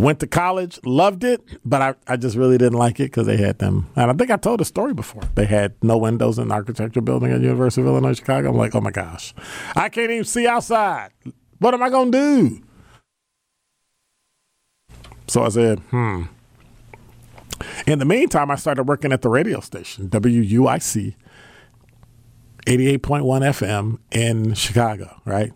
Went 0.01 0.19
to 0.21 0.25
college, 0.25 0.79
loved 0.83 1.23
it, 1.23 1.47
but 1.63 1.79
I, 1.79 1.93
I 2.07 2.17
just 2.17 2.35
really 2.35 2.57
didn't 2.57 2.79
like 2.79 2.99
it 2.99 3.11
because 3.11 3.27
they 3.27 3.37
had 3.37 3.59
them. 3.59 3.87
And 3.95 4.09
I 4.09 4.13
think 4.15 4.31
I 4.31 4.35
told 4.35 4.59
a 4.59 4.65
story 4.65 4.95
before. 4.95 5.21
They 5.35 5.45
had 5.45 5.75
no 5.83 5.95
windows 5.95 6.39
in 6.39 6.47
the 6.47 6.55
architecture 6.55 7.01
building 7.01 7.31
at 7.31 7.39
University 7.39 7.81
of 7.81 7.87
Illinois 7.87 8.15
Chicago. 8.15 8.49
I'm 8.49 8.57
like, 8.57 8.73
oh 8.73 8.81
my 8.81 8.89
gosh, 8.89 9.35
I 9.75 9.89
can't 9.89 10.09
even 10.09 10.23
see 10.23 10.47
outside. 10.47 11.11
What 11.59 11.75
am 11.75 11.83
I 11.83 11.91
going 11.91 12.11
to 12.11 12.17
do? 12.17 12.63
So 15.27 15.43
I 15.43 15.49
said, 15.49 15.79
hmm. 15.91 16.23
In 17.85 17.99
the 17.99 18.05
meantime, 18.05 18.49
I 18.49 18.55
started 18.55 18.87
working 18.87 19.13
at 19.13 19.21
the 19.21 19.29
radio 19.29 19.59
station, 19.59 20.09
WUIC, 20.09 21.13
88.1 22.65 22.99
FM 22.99 23.99
in 24.11 24.55
Chicago, 24.55 25.21
right? 25.25 25.53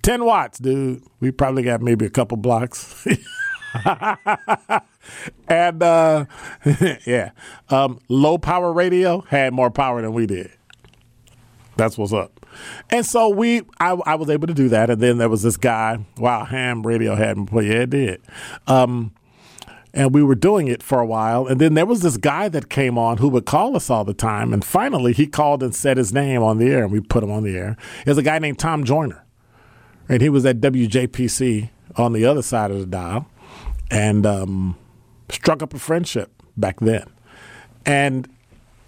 10 0.00 0.24
watts, 0.24 0.58
dude. 0.58 1.02
We 1.20 1.32
probably 1.32 1.64
got 1.64 1.82
maybe 1.82 2.06
a 2.06 2.10
couple 2.10 2.38
blocks. 2.38 3.06
and 5.48 5.82
uh, 5.82 6.24
yeah, 7.06 7.30
um, 7.70 7.98
low 8.08 8.38
power 8.38 8.72
radio 8.72 9.20
had 9.22 9.52
more 9.52 9.70
power 9.70 10.02
than 10.02 10.12
we 10.12 10.26
did. 10.26 10.50
That's 11.76 11.98
what's 11.98 12.12
up. 12.12 12.46
And 12.90 13.04
so 13.04 13.28
we, 13.28 13.62
I, 13.80 13.92
I 14.06 14.14
was 14.14 14.30
able 14.30 14.46
to 14.46 14.54
do 14.54 14.68
that. 14.68 14.90
And 14.90 15.00
then 15.00 15.18
there 15.18 15.28
was 15.28 15.42
this 15.42 15.56
guy. 15.56 16.04
Wow, 16.18 16.44
ham 16.44 16.86
radio 16.86 17.16
had 17.16 17.36
me. 17.36 17.46
Yeah, 17.68 17.82
it 17.82 17.90
did. 17.90 18.22
Um, 18.66 19.12
and 19.92 20.12
we 20.12 20.22
were 20.22 20.34
doing 20.34 20.66
it 20.66 20.82
for 20.82 21.00
a 21.00 21.06
while. 21.06 21.46
And 21.46 21.60
then 21.60 21.74
there 21.74 21.86
was 21.86 22.00
this 22.00 22.16
guy 22.16 22.48
that 22.48 22.68
came 22.68 22.98
on 22.98 23.18
who 23.18 23.28
would 23.28 23.46
call 23.46 23.76
us 23.76 23.90
all 23.90 24.04
the 24.04 24.14
time. 24.14 24.52
And 24.52 24.64
finally, 24.64 25.12
he 25.12 25.26
called 25.26 25.62
and 25.62 25.74
said 25.74 25.96
his 25.96 26.12
name 26.12 26.42
on 26.42 26.58
the 26.58 26.66
air, 26.66 26.84
and 26.84 26.92
we 26.92 27.00
put 27.00 27.22
him 27.22 27.30
on 27.30 27.44
the 27.44 27.56
air. 27.56 27.76
There's 28.04 28.18
a 28.18 28.22
guy 28.22 28.38
named 28.40 28.58
Tom 28.58 28.84
Joyner, 28.84 29.24
and 30.08 30.20
he 30.20 30.28
was 30.28 30.44
at 30.44 30.60
WJPC 30.60 31.70
on 31.96 32.12
the 32.12 32.24
other 32.24 32.42
side 32.42 32.72
of 32.72 32.80
the 32.80 32.86
dial, 32.86 33.28
and 33.94 34.26
um, 34.26 34.76
struck 35.30 35.62
up 35.62 35.72
a 35.72 35.78
friendship 35.78 36.42
back 36.56 36.80
then. 36.80 37.04
And 37.86 38.28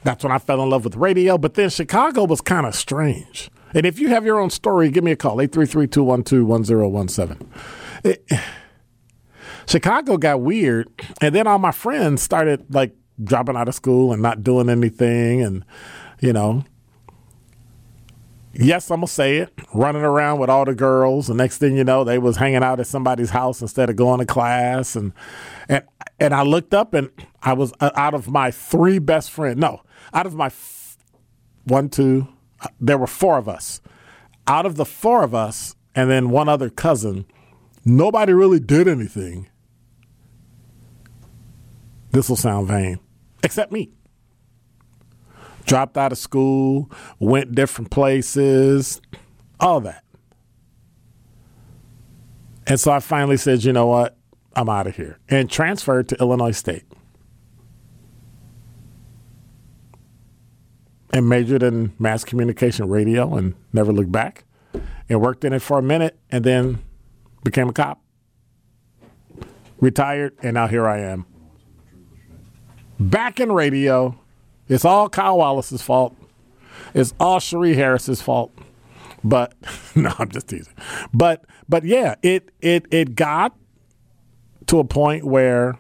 that's 0.03 0.25
when 0.25 0.33
I 0.33 0.39
fell 0.39 0.63
in 0.63 0.69
love 0.69 0.85
with 0.85 0.97
radio. 0.97 1.39
But 1.39 1.55
then 1.55 1.71
Chicago 1.71 2.25
was 2.25 2.41
kind 2.41 2.67
of 2.67 2.75
strange. 2.75 3.51
And 3.73 3.87
if 3.87 3.99
you 3.99 4.09
have 4.09 4.25
your 4.25 4.41
own 4.41 4.51
story, 4.51 4.91
give 4.91 5.05
me 5.05 5.13
a 5.13 5.17
call 5.17 5.41
833 5.41 5.87
212 5.87 6.47
1017. 6.47 8.17
Chicago 9.67 10.17
got 10.17 10.41
weird. 10.41 10.89
And 11.21 11.35
then 11.35 11.47
all 11.47 11.59
my 11.59 11.73
friends 11.73 12.23
started 12.23 12.75
like 12.75 12.95
dropping 13.23 13.57
out 13.57 13.69
of 13.69 13.75
school 13.75 14.13
and 14.13 14.21
not 14.21 14.43
doing 14.43 14.69
anything. 14.69 15.43
And, 15.43 15.65
you 16.21 16.33
know, 16.33 16.65
yes, 18.59 18.91
I'm 18.91 18.99
gonna 18.99 19.07
say 19.09 19.39
it, 19.39 19.53
running 19.75 20.03
around 20.03 20.39
with 20.39 20.51
all 20.51 20.65
the 20.65 20.75
girls. 20.75 21.27
The 21.27 21.35
next 21.35 21.59
thing 21.59 21.77
you 21.77 21.85
know, 21.85 22.05
they 22.05 22.19
was 22.19 22.37
hanging 22.37 22.63
out 22.63 22.81
at 22.81 22.87
somebody's 22.87 23.31
house 23.31 23.61
instead 23.61 23.91
of 23.91 23.97
going 23.97 24.21
to 24.21 24.27
class. 24.27 24.97
And 24.97 25.13
and 25.69 25.85
and 26.19 26.35
I 26.35 26.43
looked 26.43 26.75
up 26.75 26.95
and 26.95 27.11
I 27.43 27.53
was 27.53 27.73
uh, 27.81 27.91
out 27.95 28.15
of 28.15 28.29
my 28.29 28.51
three 28.51 28.99
best 28.99 29.31
friends. 29.31 29.59
No, 29.59 29.83
out 30.13 30.27
of 30.27 30.35
my 30.35 30.47
f- 30.47 30.97
one, 31.65 31.89
two, 31.89 32.29
uh, 32.61 32.69
there 32.81 32.99
were 32.99 33.07
four 33.07 33.39
of 33.39 33.49
us. 33.49 33.81
Out 34.47 34.67
of 34.67 34.77
the 34.77 34.85
four 34.85 35.23
of 35.25 35.35
us, 35.35 35.75
and 35.95 36.11
then 36.11 36.31
one 36.31 36.49
other 36.49 36.71
cousin, 36.71 37.27
nobody 37.85 38.33
really 38.33 38.61
did 38.61 38.87
anything. 38.87 39.49
This 42.13 42.29
will 42.29 42.37
sound 42.37 42.69
vain, 42.69 43.01
except 43.43 43.73
me. 43.73 43.91
Dropped 45.67 45.99
out 45.99 46.13
of 46.13 46.19
school, 46.19 46.91
went 47.19 47.55
different 47.55 47.91
places, 47.91 49.01
all 49.61 49.81
that. 49.81 50.05
And 52.69 52.81
so 52.81 52.93
I 52.93 53.01
finally 53.01 53.37
said, 53.37 53.65
you 53.65 53.73
know 53.73 53.87
what? 53.87 54.17
I'm 54.55 54.69
out 54.69 54.87
of 54.87 54.97
here. 54.97 55.19
And 55.29 55.51
transferred 55.51 56.09
to 56.09 56.17
Illinois 56.21 56.53
State. 56.53 56.85
And 61.13 61.29
majored 61.29 61.63
in 61.63 61.93
mass 61.99 62.25
communication 62.25 62.89
radio 62.89 63.35
and 63.35 63.55
never 63.73 63.93
looked 63.93 64.13
back. 64.13 64.45
And 65.09 65.21
worked 65.21 65.45
in 65.45 65.53
it 65.53 65.63
for 65.63 65.79
a 65.79 65.83
minute 65.83 66.19
and 66.31 66.45
then 66.45 66.79
became 67.45 67.69
a 67.69 67.73
cop. 67.73 68.01
Retired, 69.81 70.37
and 70.43 70.55
now 70.55 70.67
here 70.67 70.87
I 70.87 71.01
am. 71.01 71.27
Back 72.99 73.41
in 73.41 73.53
radio. 73.53 74.19
It's 74.69 74.85
all 74.85 75.09
Kyle 75.09 75.39
Wallace's 75.39 75.83
fault. 75.83 76.17
It's 76.95 77.15
all 77.21 77.41
Cherie 77.41 77.75
Harris's 77.75 78.21
fault. 78.23 78.53
But 79.23 79.55
no, 79.95 80.13
I'm 80.19 80.29
just 80.31 80.49
teasing. 80.49 80.75
But 81.13 81.45
but 81.69 81.85
yeah, 81.85 82.17
it 82.23 82.51
it 82.61 82.87
it 82.91 83.15
got 83.15 83.57
to 84.67 84.79
a 84.79 84.85
point 84.85 85.25
where 85.25 85.77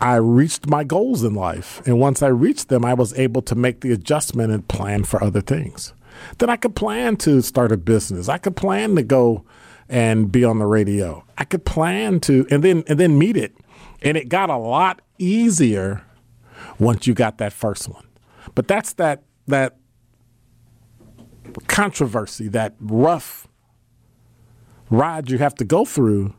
I 0.00 0.16
reached 0.16 0.66
my 0.66 0.84
goals 0.84 1.22
in 1.24 1.34
life. 1.34 1.82
And 1.86 2.00
once 2.00 2.22
I 2.22 2.28
reached 2.28 2.68
them, 2.68 2.84
I 2.84 2.94
was 2.94 3.16
able 3.18 3.42
to 3.42 3.54
make 3.54 3.80
the 3.80 3.92
adjustment 3.92 4.50
and 4.50 4.66
plan 4.66 5.04
for 5.04 5.22
other 5.22 5.40
things. 5.40 5.92
Then 6.38 6.50
I 6.50 6.56
could 6.56 6.74
plan 6.74 7.16
to 7.18 7.40
start 7.42 7.70
a 7.72 7.76
business. 7.76 8.28
I 8.28 8.38
could 8.38 8.56
plan 8.56 8.96
to 8.96 9.02
go 9.02 9.44
and 9.88 10.30
be 10.30 10.44
on 10.44 10.58
the 10.58 10.66
radio. 10.66 11.24
I 11.36 11.44
could 11.44 11.64
plan 11.64 12.20
to 12.20 12.46
and 12.50 12.62
then 12.62 12.84
and 12.86 12.98
then 12.98 13.18
meet 13.18 13.36
it. 13.36 13.54
And 14.02 14.16
it 14.16 14.28
got 14.28 14.48
a 14.48 14.56
lot 14.56 15.02
easier 15.18 16.02
once 16.78 17.06
you 17.06 17.14
got 17.14 17.38
that 17.38 17.52
first 17.52 17.88
one. 17.88 18.06
But 18.54 18.68
that's 18.68 18.92
that 18.94 19.22
that 19.46 19.76
controversy, 21.66 22.48
that 22.48 22.74
rough 22.80 23.48
ride 24.90 25.30
you 25.30 25.38
have 25.38 25.54
to 25.56 25.64
go 25.64 25.84
through 25.84 26.34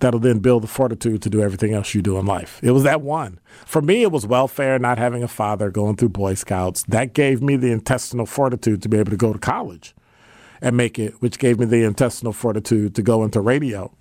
that'll 0.00 0.20
then 0.20 0.40
build 0.40 0.62
the 0.62 0.68
fortitude 0.68 1.22
to 1.22 1.30
do 1.30 1.40
everything 1.40 1.72
else 1.72 1.94
you 1.94 2.02
do 2.02 2.18
in 2.18 2.26
life. 2.26 2.60
It 2.62 2.72
was 2.72 2.82
that 2.82 3.00
one. 3.00 3.40
For 3.64 3.80
me, 3.80 4.02
it 4.02 4.12
was 4.12 4.26
welfare, 4.26 4.78
not 4.78 4.98
having 4.98 5.22
a 5.22 5.28
father, 5.28 5.70
going 5.70 5.96
through 5.96 6.10
Boy 6.10 6.34
Scouts. 6.34 6.82
That 6.84 7.14
gave 7.14 7.42
me 7.42 7.56
the 7.56 7.72
intestinal 7.72 8.26
fortitude 8.26 8.82
to 8.82 8.88
be 8.88 8.98
able 8.98 9.10
to 9.10 9.16
go 9.16 9.32
to 9.32 9.38
college 9.38 9.94
and 10.60 10.76
make 10.76 10.98
it, 10.98 11.14
which 11.20 11.38
gave 11.38 11.58
me 11.58 11.64
the 11.64 11.82
intestinal 11.84 12.32
fortitude 12.32 12.94
to 12.94 13.02
go 13.02 13.24
into 13.24 13.40
radio 13.40 13.95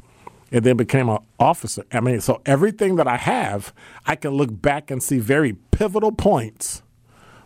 and 0.56 0.64
then 0.64 0.78
became 0.78 1.10
an 1.10 1.18
officer. 1.38 1.84
I 1.92 2.00
mean, 2.00 2.22
so 2.22 2.42
everything 2.46 2.96
that 2.96 3.10
I 3.10 3.18
have, 3.18 3.74
I 4.06 4.16
can 4.16 4.32
look 4.32 4.62
back 4.62 4.90
and 4.90 5.04
see 5.04 5.20
very 5.20 5.58
pivotal 5.72 6.14
points 6.14 6.82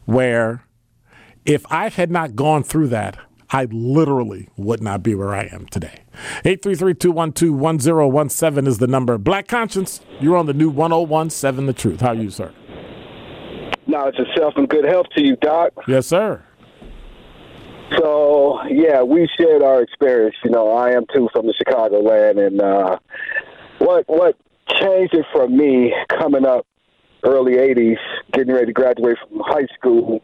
where 0.05 0.63
if 1.43 1.65
I 1.71 1.89
had 1.89 2.11
not 2.11 2.35
gone 2.35 2.61
through 2.61 2.89
that, 2.89 3.17
I 3.49 3.63
literally 3.71 4.49
would 4.57 4.83
not 4.83 5.01
be 5.01 5.15
where 5.15 5.33
I 5.33 5.49
am 5.51 5.65
today. 5.65 6.03
833-212-1017 6.45 8.67
is 8.67 8.77
the 8.77 8.85
number. 8.85 9.17
Black 9.17 9.47
Conscience, 9.47 10.01
you're 10.19 10.37
on 10.37 10.45
the 10.45 10.53
new 10.53 10.69
1017 10.69 11.65
The 11.65 11.73
Truth. 11.73 12.01
How 12.01 12.09
are 12.09 12.13
you, 12.13 12.29
sir? 12.29 12.53
Knowledge 13.87 14.19
yourself 14.19 14.53
and 14.55 14.69
good 14.69 14.85
health 14.85 15.07
to 15.15 15.25
you, 15.25 15.35
Doc. 15.37 15.73
Yes, 15.87 16.05
sir. 16.05 16.43
So, 17.97 18.59
yeah, 18.69 19.01
we 19.01 19.27
shared 19.39 19.63
our 19.63 19.81
experience. 19.81 20.35
You 20.43 20.51
know, 20.51 20.71
I 20.71 20.91
am 20.91 21.05
too 21.13 21.29
from 21.33 21.47
the 21.47 21.53
Chicago 21.53 21.99
land, 21.99 22.39
and 22.39 22.61
uh, 22.61 22.99
what 23.79 24.05
what 24.07 24.37
changed 24.79 25.13
it 25.13 25.25
for 25.31 25.47
me 25.47 25.93
coming 26.09 26.45
up 26.45 26.65
early 27.23 27.53
'80s, 27.53 27.97
getting 28.31 28.53
ready 28.53 28.67
to 28.67 28.73
graduate 28.73 29.17
from 29.27 29.39
high 29.45 29.67
school. 29.75 30.21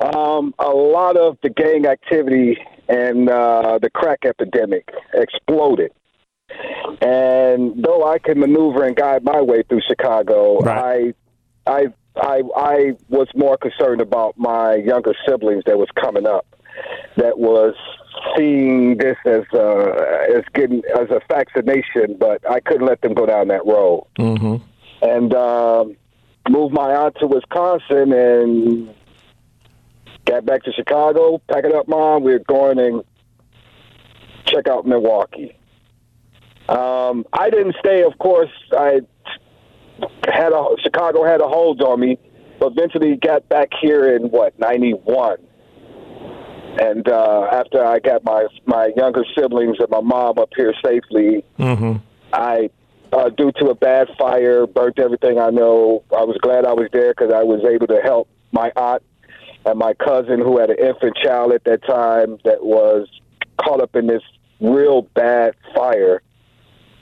Um, 0.00 0.54
a 0.58 0.68
lot 0.68 1.16
of 1.16 1.38
the 1.42 1.50
gang 1.50 1.86
activity 1.86 2.56
and 2.88 3.28
uh, 3.28 3.78
the 3.80 3.90
crack 3.90 4.20
epidemic 4.24 4.88
exploded. 5.12 5.92
And 7.02 7.82
though 7.84 8.08
I 8.08 8.18
could 8.18 8.36
maneuver 8.38 8.84
and 8.84 8.96
guide 8.96 9.22
my 9.24 9.40
way 9.42 9.62
through 9.68 9.82
Chicago, 9.86 10.58
Right. 10.60 11.14
I, 11.66 11.70
I, 11.70 11.86
I, 12.16 12.42
I 12.56 12.96
was 13.08 13.28
more 13.34 13.56
concerned 13.58 14.00
about 14.00 14.38
my 14.38 14.76
younger 14.76 15.14
siblings 15.28 15.64
that 15.66 15.78
was 15.78 15.88
coming 16.00 16.26
up, 16.26 16.46
that 17.16 17.38
was 17.38 17.74
seeing 18.36 18.96
this 18.96 19.16
as 19.24 19.44
uh, 19.52 19.90
as 20.34 20.44
getting 20.54 20.82
as 20.98 21.10
a 21.10 21.20
vaccination, 21.28 22.16
but 22.18 22.48
I 22.48 22.60
couldn't 22.60 22.86
let 22.86 23.00
them 23.00 23.14
go 23.14 23.26
down 23.26 23.48
that 23.48 23.64
road. 23.66 24.06
Mm-hmm. 24.18 24.56
And 25.00 25.34
um, 25.34 25.96
moved 26.48 26.74
my 26.74 26.94
aunt 26.94 27.16
to 27.20 27.26
Wisconsin 27.26 28.12
and 28.12 28.94
got 30.24 30.44
back 30.44 30.62
to 30.64 30.72
Chicago. 30.72 31.40
Pack 31.50 31.64
it 31.64 31.74
up, 31.74 31.88
mom. 31.88 32.24
We're 32.24 32.40
going 32.40 32.78
and 32.78 33.04
check 34.46 34.68
out 34.68 34.86
Milwaukee. 34.86 35.56
Um, 36.68 37.24
I 37.32 37.50
didn't 37.50 37.76
stay, 37.80 38.02
of 38.02 38.18
course. 38.18 38.50
I 38.72 39.00
had 40.26 40.52
a 40.52 40.66
Chicago 40.82 41.24
had 41.24 41.40
a 41.40 41.48
hold 41.48 41.80
on 41.82 42.00
me, 42.00 42.18
but 42.58 42.72
eventually 42.72 43.16
got 43.16 43.48
back 43.48 43.68
here 43.80 44.14
in 44.14 44.24
what 44.30 44.58
'91. 44.58 45.38
And 46.80 47.08
uh, 47.08 47.48
after 47.52 47.84
I 47.84 47.98
got 47.98 48.24
my 48.24 48.46
my 48.66 48.90
younger 48.96 49.24
siblings 49.36 49.76
and 49.80 49.88
my 49.90 50.00
mom 50.00 50.38
up 50.38 50.50
here 50.56 50.74
safely, 50.84 51.44
Mm-hmm. 51.58 51.96
I 52.32 52.70
uh, 53.12 53.30
due 53.30 53.52
to 53.52 53.68
a 53.70 53.74
bad 53.74 54.08
fire, 54.18 54.66
burnt 54.66 54.98
everything 54.98 55.38
I 55.38 55.50
know. 55.50 56.04
I 56.16 56.24
was 56.24 56.36
glad 56.42 56.64
I 56.64 56.72
was 56.72 56.88
there 56.92 57.14
because 57.14 57.32
I 57.32 57.42
was 57.42 57.64
able 57.64 57.86
to 57.86 58.00
help 58.02 58.28
my 58.52 58.70
aunt 58.76 59.02
and 59.64 59.78
my 59.78 59.94
cousin 59.94 60.40
who 60.40 60.58
had 60.58 60.70
an 60.70 60.78
infant 60.78 61.16
child 61.22 61.52
at 61.52 61.64
that 61.64 61.84
time 61.86 62.38
that 62.44 62.62
was 62.62 63.08
caught 63.60 63.80
up 63.80 63.96
in 63.96 64.06
this 64.06 64.22
real 64.60 65.02
bad 65.02 65.54
fire. 65.74 66.22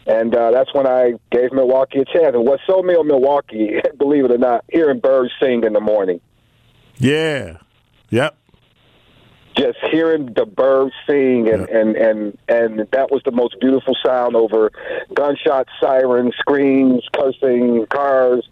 And 0.07 0.35
uh, 0.35 0.52
that's 0.52 0.72
when 0.72 0.87
I 0.87 1.14
gave 1.33 1.52
Milwaukee 1.52 2.00
a 2.00 2.05
chance. 2.05 2.35
And 2.35 2.44
what 2.46 2.61
sold 2.66 2.87
me 2.87 2.94
on 2.94 3.09
Milwaukee, 3.09 3.81
believe 3.98 4.24
it 4.24 4.31
or 4.31 4.38
not, 4.38 4.64
hearing 4.70 5.00
birds 5.00 5.33
sing 5.40 5.64
in 5.64 5.72
the 5.72 5.81
morning. 5.81 6.20
Yeah. 6.98 7.59
Yep. 8.11 8.37
Just 9.56 9.78
hearing 9.90 10.26
the 10.34 10.44
birds 10.44 10.92
sing, 11.06 11.48
and, 11.48 11.66
Yeah. 11.68 11.78
and, 11.78 11.96
and, 11.96 12.38
and 12.48 12.78
that 12.90 13.10
was 13.10 13.22
the 13.24 13.30
most 13.30 13.58
beautiful 13.60 13.94
sound 14.04 14.36
over 14.36 14.70
gunshots, 15.14 15.70
sirens, 15.80 16.34
screams, 16.38 17.02
cursing, 17.14 17.86
cars, 17.86 18.46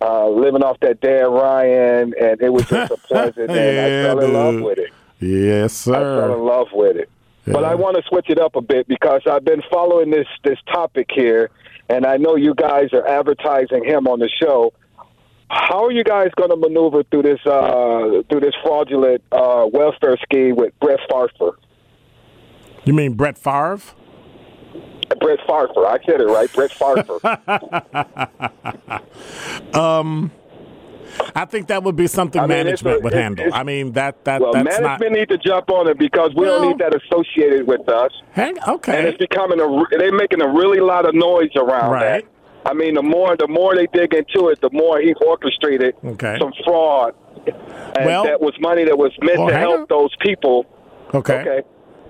uh, 0.00 0.28
living 0.28 0.62
off 0.62 0.78
that 0.80 1.00
Dan 1.00 1.30
Ryan. 1.30 2.14
And 2.20 2.40
it 2.40 2.52
was 2.52 2.66
just 2.66 2.92
a 2.92 2.96
pleasant, 3.08 3.50
and 3.50 3.54
Yeah, 3.56 3.84
I 3.84 4.06
fell 4.08 4.20
in 4.20 4.32
love 4.32 4.54
dude. 4.54 4.64
with 4.64 4.78
it. 4.78 4.90
Yes, 5.20 5.72
sir. 5.74 5.94
I 5.94 6.26
fell 6.26 6.34
in 6.38 6.44
love 6.44 6.68
with 6.72 6.96
it. 6.96 7.10
But 7.46 7.64
I 7.64 7.74
want 7.74 7.96
to 7.96 8.02
switch 8.08 8.28
it 8.28 8.38
up 8.38 8.56
a 8.56 8.60
bit 8.60 8.86
because 8.88 9.22
I've 9.26 9.44
been 9.44 9.62
following 9.70 10.10
this 10.10 10.26
this 10.44 10.58
topic 10.70 11.08
here, 11.10 11.48
and 11.88 12.04
I 12.04 12.18
know 12.18 12.36
you 12.36 12.52
guys 12.54 12.92
are 12.92 13.06
advertising 13.06 13.84
him 13.84 14.06
on 14.06 14.18
the 14.18 14.28
show. 14.28 14.72
How 15.50 15.84
are 15.84 15.92
you 15.92 16.04
guys 16.04 16.28
going 16.36 16.50
to 16.50 16.56
maneuver 16.56 17.02
through 17.04 17.22
this 17.22 17.40
uh, 17.46 18.22
through 18.28 18.40
this 18.40 18.54
fraudulent 18.62 19.22
uh, 19.32 19.66
welfare 19.72 20.16
scheme 20.22 20.56
with 20.56 20.78
Brett 20.80 21.00
Farfer? 21.10 21.52
You 22.84 22.92
mean 22.94 23.14
Brett 23.14 23.38
Favre? 23.38 23.80
Brett 25.20 25.38
Farfer, 25.48 25.86
I 25.86 25.98
said 26.04 26.20
it 26.20 26.26
right. 26.26 26.52
Brett 26.52 26.70
Farfer. 26.70 27.18
I 31.34 31.44
think 31.46 31.68
that 31.68 31.82
would 31.82 31.96
be 31.96 32.06
something 32.06 32.40
I 32.40 32.46
mean, 32.46 32.56
management 32.58 33.00
a- 33.00 33.04
would 33.04 33.12
handle. 33.14 33.46
I 33.52 33.62
mean 33.62 33.92
that 33.92 34.24
that 34.24 34.40
well, 34.40 34.52
that's 34.52 34.64
management 34.80 35.12
not. 35.12 35.18
need 35.18 35.28
to 35.30 35.38
jump 35.38 35.70
on 35.70 35.88
it 35.88 35.98
because 35.98 36.30
we 36.34 36.42
Well- 36.46 36.60
don't 36.60 36.68
need 36.68 36.78
that 36.78 36.94
associated 36.94 37.66
with 37.66 37.88
us. 37.88 38.12
Hang 38.32 38.56
and 38.58 39.06
it's 39.06 39.18
becoming 39.18 39.60
a 39.60 39.84
they're 39.98 40.12
making 40.12 40.42
a 40.42 40.48
really 40.48 40.80
lot 40.80 41.06
of 41.08 41.14
noise 41.14 41.50
around 41.56 41.90
Right. 41.92 42.24
that. 42.24 42.24
I 42.68 42.74
mean, 42.74 42.94
the 42.94 43.02
more 43.02 43.36
the 43.36 43.48
more 43.48 43.74
they 43.74 43.86
dig 43.92 44.12
into 44.14 44.48
it, 44.48 44.60
the 44.60 44.70
more 44.72 45.00
he 45.00 45.14
orchestrated 45.26 45.94
Okay. 46.04 46.36
some 46.38 46.52
fraud, 46.64 47.14
and 47.96 48.04
Well- 48.04 48.24
that 48.24 48.40
was 48.40 48.52
money 48.60 48.84
that 48.84 48.98
was 48.98 49.12
meant 49.22 49.38
Well, 49.38 49.48
to 49.48 49.56
help 49.56 49.80
on. 49.80 49.86
those 49.88 50.14
people. 50.20 50.66
Okay. 51.14 51.40
Okay, 51.40 51.60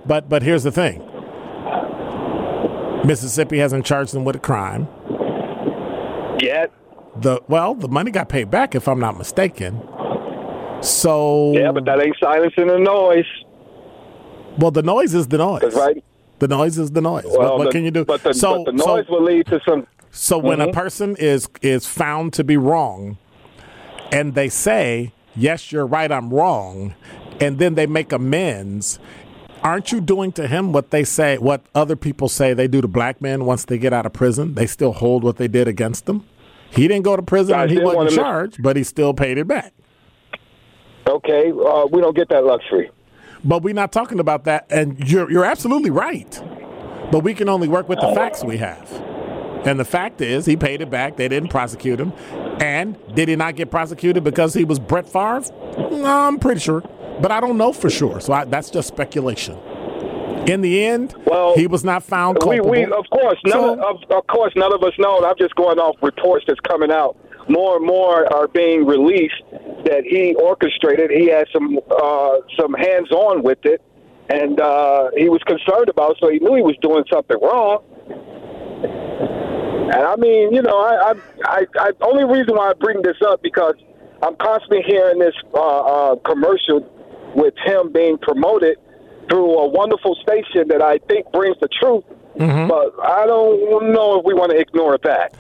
But 0.07 0.29
but 0.29 0.43
here's 0.43 0.65
the 0.65 0.73
thing. 0.73 1.01
Mississippi 3.05 3.59
hasn't 3.59 3.85
charged 3.87 4.13
them 4.13 4.25
with 4.25 4.37
a 4.37 4.41
crime. 4.41 4.89
yet, 6.41 6.71
The 7.21 7.41
well, 7.49 7.75
the 7.75 7.89
money 7.89 8.11
got 8.11 8.29
paid 8.29 8.51
back 8.51 8.75
if 8.75 8.87
I'm 8.89 9.01
not 9.01 9.17
mistaken. 9.19 9.81
So 10.81 11.53
yeah, 11.55 11.73
but 11.73 11.85
that 11.87 12.03
ain't 12.05 12.17
silencing 12.23 12.67
the 12.69 12.79
noise. 12.79 13.25
well, 14.59 14.71
the 14.71 14.83
noise 14.83 15.15
is 15.15 15.29
the 15.29 15.39
noise. 15.39 15.75
right? 15.75 16.03
The 16.39 16.49
noise 16.49 16.79
is 16.79 16.93
the 16.93 17.01
noise. 17.01 17.25
Well, 17.27 17.39
what 17.39 17.59
what 17.59 17.65
the- 17.67 17.71
can 17.73 17.85
you 17.85 17.91
do? 17.91 18.05
But 18.05 18.23
the, 18.23 18.33
so 18.35 18.65
but 18.65 18.77
the 18.77 18.83
so- 18.83 18.97
noise 18.97 19.09
will 19.09 19.23
lead 19.23 19.47
to 19.47 19.61
some. 19.67 19.87
So 20.11 20.39
when 20.39 20.59
Mm-hmm. 20.59 20.71
a 20.71 20.73
person 20.73 21.17
is 21.19 21.49
is 21.63 21.87
found 21.87 22.33
to 22.35 22.45
be 22.45 22.57
wrong, 22.57 23.19
and 24.11 24.35
they 24.35 24.49
say, 24.49 25.13
"Yes, 25.37 25.71
you're 25.73 25.87
right, 25.87 26.11
I'm 26.11 26.31
wrong," 26.31 26.95
and 27.41 27.59
then 27.59 27.75
they 27.75 27.87
make 27.87 28.13
amends, 28.13 28.99
aren't 29.63 29.93
you 29.93 30.01
doing 30.01 30.33
to 30.33 30.47
him 30.47 30.73
what 30.73 30.91
they 30.93 31.05
say, 31.05 31.37
what 31.39 31.61
other 31.75 31.95
people 31.97 32.29
say 32.29 32.55
they 32.55 32.69
do 32.69 32.81
to 32.81 32.89
black 32.89 33.21
men 33.21 33.45
once 33.45 33.65
they 33.67 33.77
get 33.79 33.93
out 33.93 34.07
of 34.07 34.13
prison? 34.15 34.55
They 34.55 34.67
still 34.67 34.93
hold 34.93 35.25
what 35.25 35.37
they 35.37 35.49
did 35.49 35.69
against 35.69 36.07
them. 36.07 36.25
He 36.71 36.87
didn't 36.89 37.05
go 37.05 37.15
to 37.17 37.23
prison 37.23 37.55
I 37.55 37.63
and 37.63 37.71
he 37.71 37.79
wasn't 37.79 37.97
want 37.97 38.09
him 38.11 38.15
to- 38.17 38.21
charged, 38.23 38.63
but 38.63 38.77
he 38.77 38.85
still 38.85 39.13
paid 39.13 39.37
it 39.39 39.47
back. 39.47 39.73
Okay, 41.09 41.51
uh, 41.53 41.87
we 41.91 42.01
don't 42.01 42.15
get 42.17 42.29
that 42.31 42.45
luxury. 42.45 42.91
But 43.45 43.63
we're 43.63 43.75
not 43.75 43.93
talking 43.93 44.21
about 44.21 44.45
that, 44.45 44.67
and 44.71 44.99
you're 45.09 45.31
you're 45.31 45.45
absolutely 45.45 45.91
right. 45.91 46.43
But 47.11 47.21
we 47.21 47.35
can 47.35 47.49
only 47.49 47.69
work 47.69 47.89
with 47.89 48.01
the 48.01 48.13
facts 48.15 48.45
we 48.45 48.59
have. 48.59 48.91
And 49.67 49.79
the 49.81 49.85
fact 49.85 50.21
is, 50.21 50.47
he 50.47 50.57
paid 50.57 50.81
it 50.81 50.91
back. 50.91 51.17
They 51.17 51.29
didn't 51.29 51.49
prosecute 51.49 51.99
him. 51.99 52.13
And 52.61 52.97
did 53.15 53.29
he 53.29 53.37
not 53.37 53.57
get 53.57 53.71
prosecuted 53.71 54.25
because 54.25 54.55
he 54.55 54.65
was 54.65 54.79
Brett 54.79 55.09
Favre? 55.09 55.45
I'm 56.05 56.39
pretty 56.39 56.61
sure. 56.61 56.83
But 57.21 57.33
I 57.33 57.41
don't 57.41 57.57
know 57.57 57.73
for 57.73 57.91
sure. 57.91 58.21
So 58.21 58.33
I, 58.33 58.45
that's 58.45 58.71
just 58.71 58.89
speculation. 58.89 59.59
In 60.47 60.61
the 60.63 60.83
end, 60.85 61.15
Well, 61.27 61.55
he 61.57 61.67
was 61.67 61.85
not 61.85 62.03
found 62.03 62.39
We, 62.39 62.57
culpable. 62.57 62.71
we 62.71 62.85
of 62.85 63.05
course 63.11 63.39
none 63.45 63.53
So- 63.53 63.89
of, 63.91 63.97
of 64.11 64.27
course 64.29 64.53
none 64.57 64.73
of 64.73 64.83
us 64.83 64.93
know. 64.99 65.23
I'm 65.25 65.37
just 65.39 65.55
going 65.57 65.79
off 65.79 65.97
reports 66.03 66.45
that's 66.47 66.61
coming 66.61 66.91
out. 66.91 67.17
More 67.49 67.77
and 67.77 67.87
more 67.87 68.31
are 68.33 68.49
being 68.49 68.87
released 68.87 69.43
that 69.85 70.03
he 70.05 70.35
orchestrated. 70.35 71.11
He 71.11 71.27
had 71.29 71.47
some 71.53 71.79
uh, 71.91 72.37
some 72.59 72.75
hands 72.75 73.11
on 73.11 73.43
with 73.43 73.59
it, 73.65 73.81
and 74.29 74.61
uh, 74.61 75.09
he 75.17 75.29
was 75.31 75.43
concerned 75.45 75.89
about. 75.89 76.13
it, 76.13 76.17
So 76.21 76.29
he 76.31 76.39
knew 76.41 76.55
he 76.57 76.63
was 76.63 76.77
doing 76.83 77.05
something 77.11 77.39
wrong. 77.43 77.83
And 79.91 80.03
I 80.03 80.17
mean, 80.17 80.53
you 80.55 80.61
know, 80.61 80.79
I, 80.79 81.13
I, 81.13 81.15
I, 81.47 81.67
I 81.79 81.91
only 82.03 82.25
reason 82.25 82.55
why 82.57 82.69
I 82.71 82.75
bring 82.75 83.01
this 83.03 83.17
up 83.27 83.43
because 83.43 83.75
I'm 84.23 84.37
constantly 84.37 84.83
hearing 84.87 85.19
this 85.19 85.35
uh, 85.55 85.59
uh, 86.13 86.17
commercial 86.17 86.85
with 87.35 87.55
him 87.65 87.91
being 87.93 88.19
promoted 88.19 88.77
through 89.29 89.59
a 89.59 89.69
wonderful 89.69 90.15
station 90.17 90.69
that 90.69 90.83
I 90.83 90.99
think 91.09 91.31
brings 91.33 91.57
the 91.61 91.69
truth. 91.69 92.05
Mm-hmm. 92.39 92.69
But 92.69 92.95
I 93.05 93.27
don't 93.27 93.93
know 93.93 94.19
if 94.21 94.25
we 94.25 94.33
want 94.35 94.53
to 94.53 94.59
ignore 94.59 94.99
that. 95.05 95.35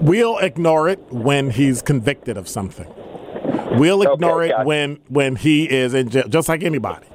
We'll 0.00 0.38
ignore 0.38 0.88
it 0.88 0.98
when 1.12 1.50
he's 1.50 1.80
convicted 1.82 2.36
of 2.36 2.48
something. 2.48 2.86
We'll 3.78 4.02
Okay, 4.02 4.12
ignore 4.12 4.42
it 4.42 4.50
got 4.50 4.60
it. 4.62 4.66
when 4.66 4.98
when 5.08 5.36
he 5.36 5.64
is 5.70 5.94
in 5.94 6.08
jail, 6.10 6.24
just 6.28 6.48
like 6.48 6.62
anybody. 6.62 7.06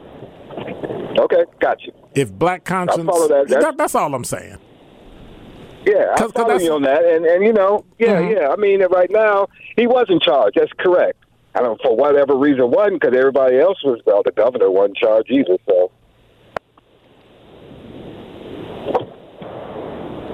Okay, 1.19 1.45
got 1.59 1.81
you. 1.83 1.91
If 2.15 2.31
black 2.31 2.63
conscience, 2.63 3.05
follow 3.05 3.27
that. 3.27 3.47
That's- 3.47 3.73
that's 3.77 3.95
all 3.95 4.13
I'm 4.13 4.23
saying. 4.23 4.57
Yeah, 5.85 6.15
'Cause- 6.15 6.31
'cause 6.31 6.43
following 6.43 6.61
you 6.65 6.73
on 6.73 6.81
that. 6.83 7.03
And 7.05 7.25
and 7.25 7.43
you 7.43 7.53
know, 7.53 7.85
yeah, 7.97 8.21
Mhm. 8.21 8.35
yeah. 8.35 8.49
I 8.49 8.55
mean, 8.55 8.81
right 8.91 9.09
now 9.09 9.47
he 9.77 9.87
wasn't 9.87 10.21
charged. 10.21 10.57
That's 10.59 10.71
correct. 10.73 11.17
I 11.55 11.61
don't 11.61 11.81
for 11.81 11.95
whatever 11.95 12.35
reason 12.35 12.69
wasn't 12.71 13.01
because 13.01 13.17
everybody 13.17 13.59
else 13.59 13.81
was. 13.83 13.99
Well, 14.05 14.21
the 14.23 14.31
governor 14.31 14.69
wasn't 14.69 14.97
charged 14.97 15.31
either. 15.31 15.57
So 15.67 15.91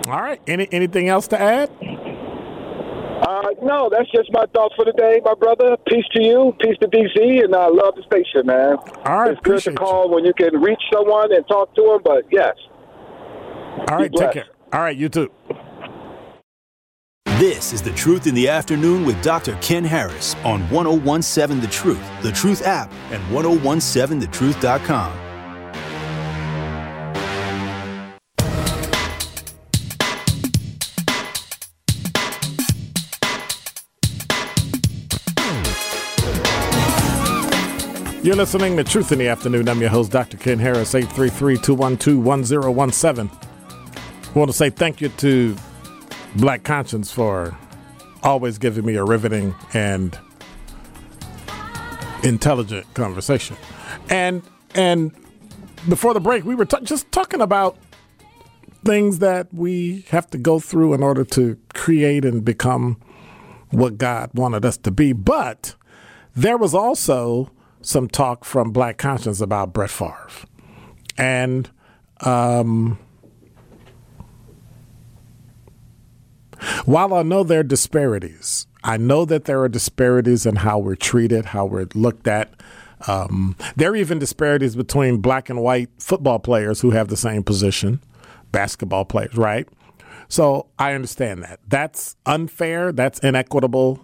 All 0.08 0.22
right. 0.22 0.42
Any 0.48 0.68
anything 0.72 1.08
else 1.08 1.28
to 1.30 1.40
add? 1.40 1.70
Uh, 3.24 3.42
no, 3.62 3.90
that's 3.90 4.12
just 4.12 4.30
my 4.34 4.46
thoughts 4.54 4.76
for 4.76 4.84
the 4.84 4.92
day, 4.94 5.22
my 5.24 5.34
brother. 5.34 5.78
Peace 5.88 6.06
to 6.14 6.22
you, 6.22 6.54
peace 6.60 6.76
to 6.82 6.88
DC, 6.88 7.44
and 7.44 7.56
I 7.56 7.68
love 7.68 7.96
the 7.96 8.04
station, 8.04 8.46
man. 8.46 8.76
All 9.06 9.20
right, 9.20 9.32
it's 9.32 9.40
good 9.40 9.62
to 9.62 9.70
appreciate 9.72 9.78
call 9.78 10.10
when 10.10 10.26
you 10.26 10.34
can 10.34 10.62
reach 10.62 10.82
someone 10.92 11.34
and 11.34 11.48
talk 11.48 11.74
to 11.76 11.82
them, 11.82 12.02
but 12.04 12.26
yes. 12.32 12.54
All 13.88 13.98
right, 13.98 14.12
take 14.12 14.32
care. 14.32 14.48
All 14.74 14.82
right, 14.82 14.98
you 14.98 15.08
too. 15.08 15.32
This 17.38 17.72
is 17.72 17.82
The 17.82 17.92
Truth 17.92 18.28
in 18.28 18.36
the 18.36 18.50
Afternoon 18.50 19.06
with 19.06 19.22
Dr. 19.24 19.58
Ken 19.62 19.86
Harris 19.86 20.36
on 20.44 20.62
1017 20.70 21.62
The 21.62 21.68
Truth, 21.68 22.04
The 22.22 22.32
Truth 22.32 22.66
app, 22.66 22.92
and 23.12 23.24
1017thetruth.com. 23.36 25.23
You're 38.24 38.36
listening 38.38 38.78
to 38.78 38.86
Truth 38.86 39.12
in 39.12 39.20
the 39.20 39.28
Afternoon. 39.28 39.68
I'm 39.68 39.82
your 39.82 39.90
host, 39.90 40.14
Dr. 40.14 40.38
Ken 40.38 40.58
Harris, 40.58 40.94
833-212-1017. 40.94 43.30
I 43.30 44.40
want 44.40 44.50
to 44.50 44.56
say 44.56 44.70
thank 44.70 45.02
you 45.02 45.10
to 45.10 45.58
Black 46.38 46.64
Conscience 46.64 47.12
for 47.12 47.58
always 48.24 48.58
giving 48.58 48.86
me 48.86 48.96
a 48.96 49.04
riveting 49.04 49.54
and 49.74 50.18
intelligent 52.24 52.86
conversation. 52.94 53.58
And 54.10 54.42
and 54.74 55.12
before 55.90 56.14
the 56.14 56.22
break, 56.22 56.46
we 56.46 56.56
were 56.56 56.64
ta- 56.64 56.80
just 56.80 57.12
talking 57.12 57.42
about 57.42 57.78
things 58.86 59.20
that 59.20 59.54
we 59.54 60.06
have 60.12 60.30
to 60.30 60.38
go 60.38 60.62
through 60.62 60.94
in 60.94 61.04
order 61.04 61.26
to 61.26 61.58
create 61.74 62.24
and 62.24 62.46
become 62.46 63.02
what 63.72 63.98
God 63.98 64.30
wanted 64.34 64.64
us 64.64 64.78
to 64.78 64.92
be. 64.92 65.12
But 65.12 65.76
there 66.38 66.58
was 66.58 66.74
also 66.74 67.52
some 67.84 68.08
talk 68.08 68.46
from 68.46 68.72
Black 68.72 68.98
Conscience 68.98 69.42
about 69.42 69.74
Brett 69.74 69.90
Favre. 69.90 70.30
And 71.18 71.70
um, 72.22 72.98
while 76.86 77.14
I 77.14 77.24
know 77.24 77.44
there 77.44 77.60
are 77.60 77.64
disparities, 77.64 78.68
I 78.84 78.98
know 78.98 79.26
that 79.26 79.46
there 79.46 79.62
are 79.62 79.70
disparities 79.70 80.46
in 80.46 80.58
how 80.58 80.80
we're 80.80 80.96
treated, 80.96 81.46
how 81.46 81.66
we're 81.66 81.88
looked 81.94 82.28
at. 82.28 82.54
Um, 83.08 83.56
there 83.76 83.92
are 83.92 83.96
even 83.96 84.20
disparities 84.20 84.76
between 84.76 85.18
black 85.18 85.50
and 85.50 85.62
white 85.62 85.90
football 86.00 86.40
players 86.40 86.82
who 86.82 86.92
have 86.92 87.10
the 87.10 87.18
same 87.18 87.44
position, 87.44 88.02
basketball 88.52 89.06
players, 89.06 89.36
right? 89.36 89.68
So 90.30 90.68
I 90.80 90.94
understand 90.94 91.44
that. 91.44 91.60
That's 91.68 92.16
unfair, 92.26 92.92
that's 92.92 93.20
inequitable, 93.20 94.00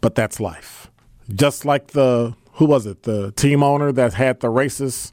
but 0.00 0.14
that's 0.14 0.40
life. 0.40 0.90
Just 1.28 1.64
like 1.64 1.88
the 1.88 2.34
who 2.52 2.66
was 2.66 2.86
it? 2.86 3.04
The 3.04 3.32
team 3.32 3.62
owner 3.62 3.92
that 3.92 4.14
had 4.14 4.40
the 4.40 4.48
racist 4.48 5.12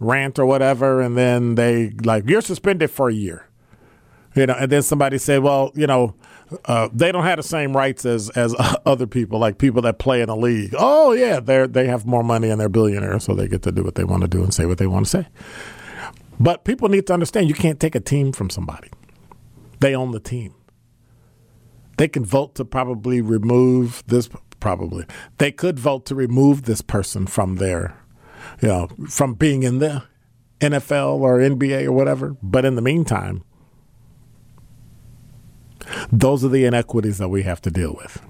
rant 0.00 0.38
or 0.38 0.46
whatever 0.46 1.00
and 1.00 1.16
then 1.16 1.56
they 1.56 1.90
like 2.04 2.28
you're 2.28 2.40
suspended 2.40 2.90
for 2.90 3.08
a 3.08 3.14
year. 3.14 3.44
You 4.34 4.46
know, 4.46 4.54
and 4.54 4.70
then 4.70 4.82
somebody 4.82 5.18
said, 5.18 5.42
"Well, 5.42 5.72
you 5.74 5.86
know, 5.86 6.14
uh, 6.64 6.88
they 6.92 7.12
don't 7.12 7.24
have 7.24 7.38
the 7.38 7.42
same 7.42 7.76
rights 7.76 8.06
as 8.06 8.30
as 8.30 8.54
other 8.86 9.06
people, 9.06 9.38
like 9.38 9.58
people 9.58 9.82
that 9.82 9.98
play 9.98 10.20
in 10.22 10.28
a 10.28 10.36
league. 10.36 10.74
Oh 10.78 11.12
yeah, 11.12 11.40
they 11.40 11.66
they 11.66 11.86
have 11.86 12.06
more 12.06 12.22
money 12.22 12.48
and 12.50 12.60
they're 12.60 12.68
billionaires, 12.68 13.24
so 13.24 13.34
they 13.34 13.48
get 13.48 13.62
to 13.62 13.72
do 13.72 13.82
what 13.82 13.94
they 13.96 14.04
want 14.04 14.22
to 14.22 14.28
do 14.28 14.42
and 14.42 14.52
say 14.52 14.66
what 14.66 14.78
they 14.78 14.86
want 14.86 15.06
to 15.06 15.10
say. 15.10 15.28
But 16.40 16.64
people 16.64 16.88
need 16.88 17.06
to 17.08 17.14
understand 17.14 17.48
you 17.48 17.54
can't 17.54 17.80
take 17.80 17.94
a 17.94 18.00
team 18.00 18.32
from 18.32 18.48
somebody. 18.48 18.90
They 19.80 19.94
own 19.94 20.12
the 20.12 20.20
team. 20.20 20.54
They 21.96 22.08
can 22.08 22.24
vote 22.24 22.54
to 22.56 22.64
probably 22.64 23.20
remove 23.20 24.04
this. 24.06 24.28
Probably 24.60 25.06
they 25.38 25.52
could 25.52 25.78
vote 25.78 26.04
to 26.06 26.14
remove 26.14 26.62
this 26.62 26.80
person 26.80 27.26
from 27.26 27.56
their, 27.56 27.96
you 28.60 28.68
know, 28.68 28.88
from 29.08 29.34
being 29.34 29.62
in 29.62 29.78
the 29.78 30.04
NFL 30.60 31.20
or 31.20 31.38
NBA 31.38 31.84
or 31.84 31.92
whatever. 31.92 32.36
But 32.42 32.64
in 32.64 32.74
the 32.74 32.82
meantime, 32.82 33.44
those 36.10 36.44
are 36.44 36.48
the 36.48 36.64
inequities 36.64 37.18
that 37.18 37.28
we 37.28 37.44
have 37.44 37.62
to 37.62 37.70
deal 37.70 37.94
with. 37.96 38.20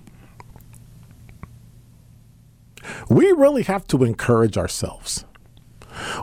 We 3.08 3.32
really 3.32 3.62
have 3.64 3.86
to 3.88 4.04
encourage 4.04 4.56
ourselves. 4.56 5.24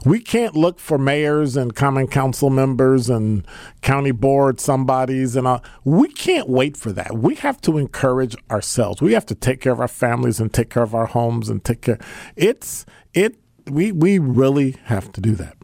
We 0.05 0.19
can't 0.19 0.55
look 0.55 0.79
for 0.79 0.97
mayors 0.97 1.55
and 1.57 1.75
common 1.75 2.07
council 2.07 2.49
members 2.49 3.09
and 3.09 3.45
county 3.81 4.11
board 4.11 4.59
somebodies 4.59 5.35
and 5.35 5.47
all. 5.47 5.63
We 5.83 6.09
can't 6.09 6.49
wait 6.49 6.77
for 6.77 6.91
that. 6.93 7.17
We 7.17 7.35
have 7.35 7.61
to 7.61 7.77
encourage 7.77 8.35
ourselves. 8.49 9.01
We 9.01 9.13
have 9.13 9.25
to 9.27 9.35
take 9.35 9.61
care 9.61 9.73
of 9.73 9.79
our 9.79 9.87
families 9.87 10.39
and 10.39 10.53
take 10.53 10.69
care 10.69 10.83
of 10.83 10.95
our 10.95 11.07
homes 11.07 11.49
and 11.49 11.63
take 11.63 11.81
care. 11.81 11.99
It's 12.35 12.85
it. 13.13 13.37
We 13.69 13.91
we 13.91 14.19
really 14.19 14.75
have 14.85 15.11
to 15.13 15.21
do 15.21 15.35
that. 15.35 15.55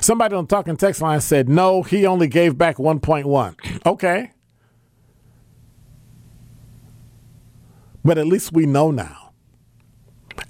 Somebody 0.00 0.36
on 0.36 0.46
talking 0.46 0.76
text 0.76 1.02
line 1.02 1.20
said, 1.20 1.48
no, 1.48 1.82
he 1.82 2.06
only 2.06 2.28
gave 2.28 2.56
back 2.56 2.76
1.1. 2.76 3.86
okay. 3.86 4.32
But 8.04 8.18
at 8.18 8.26
least 8.26 8.52
we 8.52 8.66
know 8.66 8.90
now. 8.90 9.32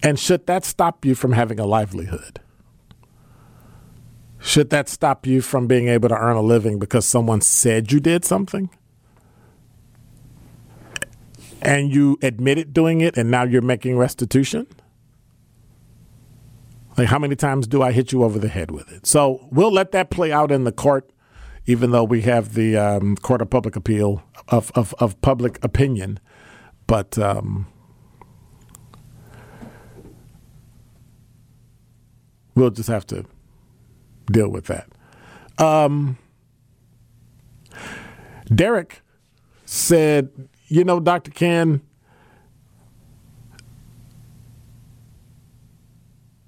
And 0.03 0.19
should 0.19 0.47
that 0.47 0.65
stop 0.65 1.05
you 1.05 1.15
from 1.15 1.33
having 1.33 1.59
a 1.59 1.67
livelihood? 1.67 2.41
Should 4.41 4.71
that 4.71 4.89
stop 4.89 5.27
you 5.27 5.41
from 5.41 5.67
being 5.67 5.89
able 5.89 6.09
to 6.09 6.17
earn 6.17 6.37
a 6.37 6.43
living 6.43 6.79
because 6.79 7.05
someone 7.05 7.41
said 7.41 7.91
you 7.91 8.01
did 8.01 8.25
something? 8.25 8.71
And 11.61 11.93
you 11.93 12.19
admitted 12.23 12.73
doing 12.73 13.01
it 13.01 13.17
and 13.17 13.31
now 13.31 13.43
you're 13.43 13.63
making 13.63 13.99
restitution? 13.99 14.67
Like, 16.97 17.09
how 17.09 17.19
many 17.19 17.37
times 17.37 17.67
do 17.67 17.83
I 17.83 17.93
hit 17.93 18.13
you 18.13 18.25
over 18.25 18.39
the 18.39 18.49
head 18.49 18.71
with 18.71 18.91
it? 18.91 19.07
So 19.07 19.49
we'll 19.51 19.73
let 19.73 19.93
that 19.93 20.11
play 20.11 20.33
out 20.33 20.51
in 20.51 20.65
the 20.65 20.73
court, 20.73 21.11
even 21.67 21.91
though 21.91 22.05
we 22.05 22.23
have 22.23 22.55
the 22.55 22.77
um, 22.77 23.17
court 23.17 23.41
of 23.41 23.51
public 23.51 23.77
appeal 23.77 24.23
of, 24.49 24.73
of, 24.75 24.95
of 24.99 25.21
public 25.21 25.63
opinion. 25.65 26.19
But 26.89 27.17
um, 27.19 27.67
we'll 32.57 32.71
just 32.71 32.89
have 32.89 33.07
to 33.09 33.25
deal 34.27 34.49
with 34.49 34.65
that. 34.67 34.89
Um, 35.59 36.19
Derek 38.53 39.03
said, 39.67 40.31
You 40.67 40.83
know, 40.83 40.99
Dr. 40.99 41.31
Ken, 41.31 41.83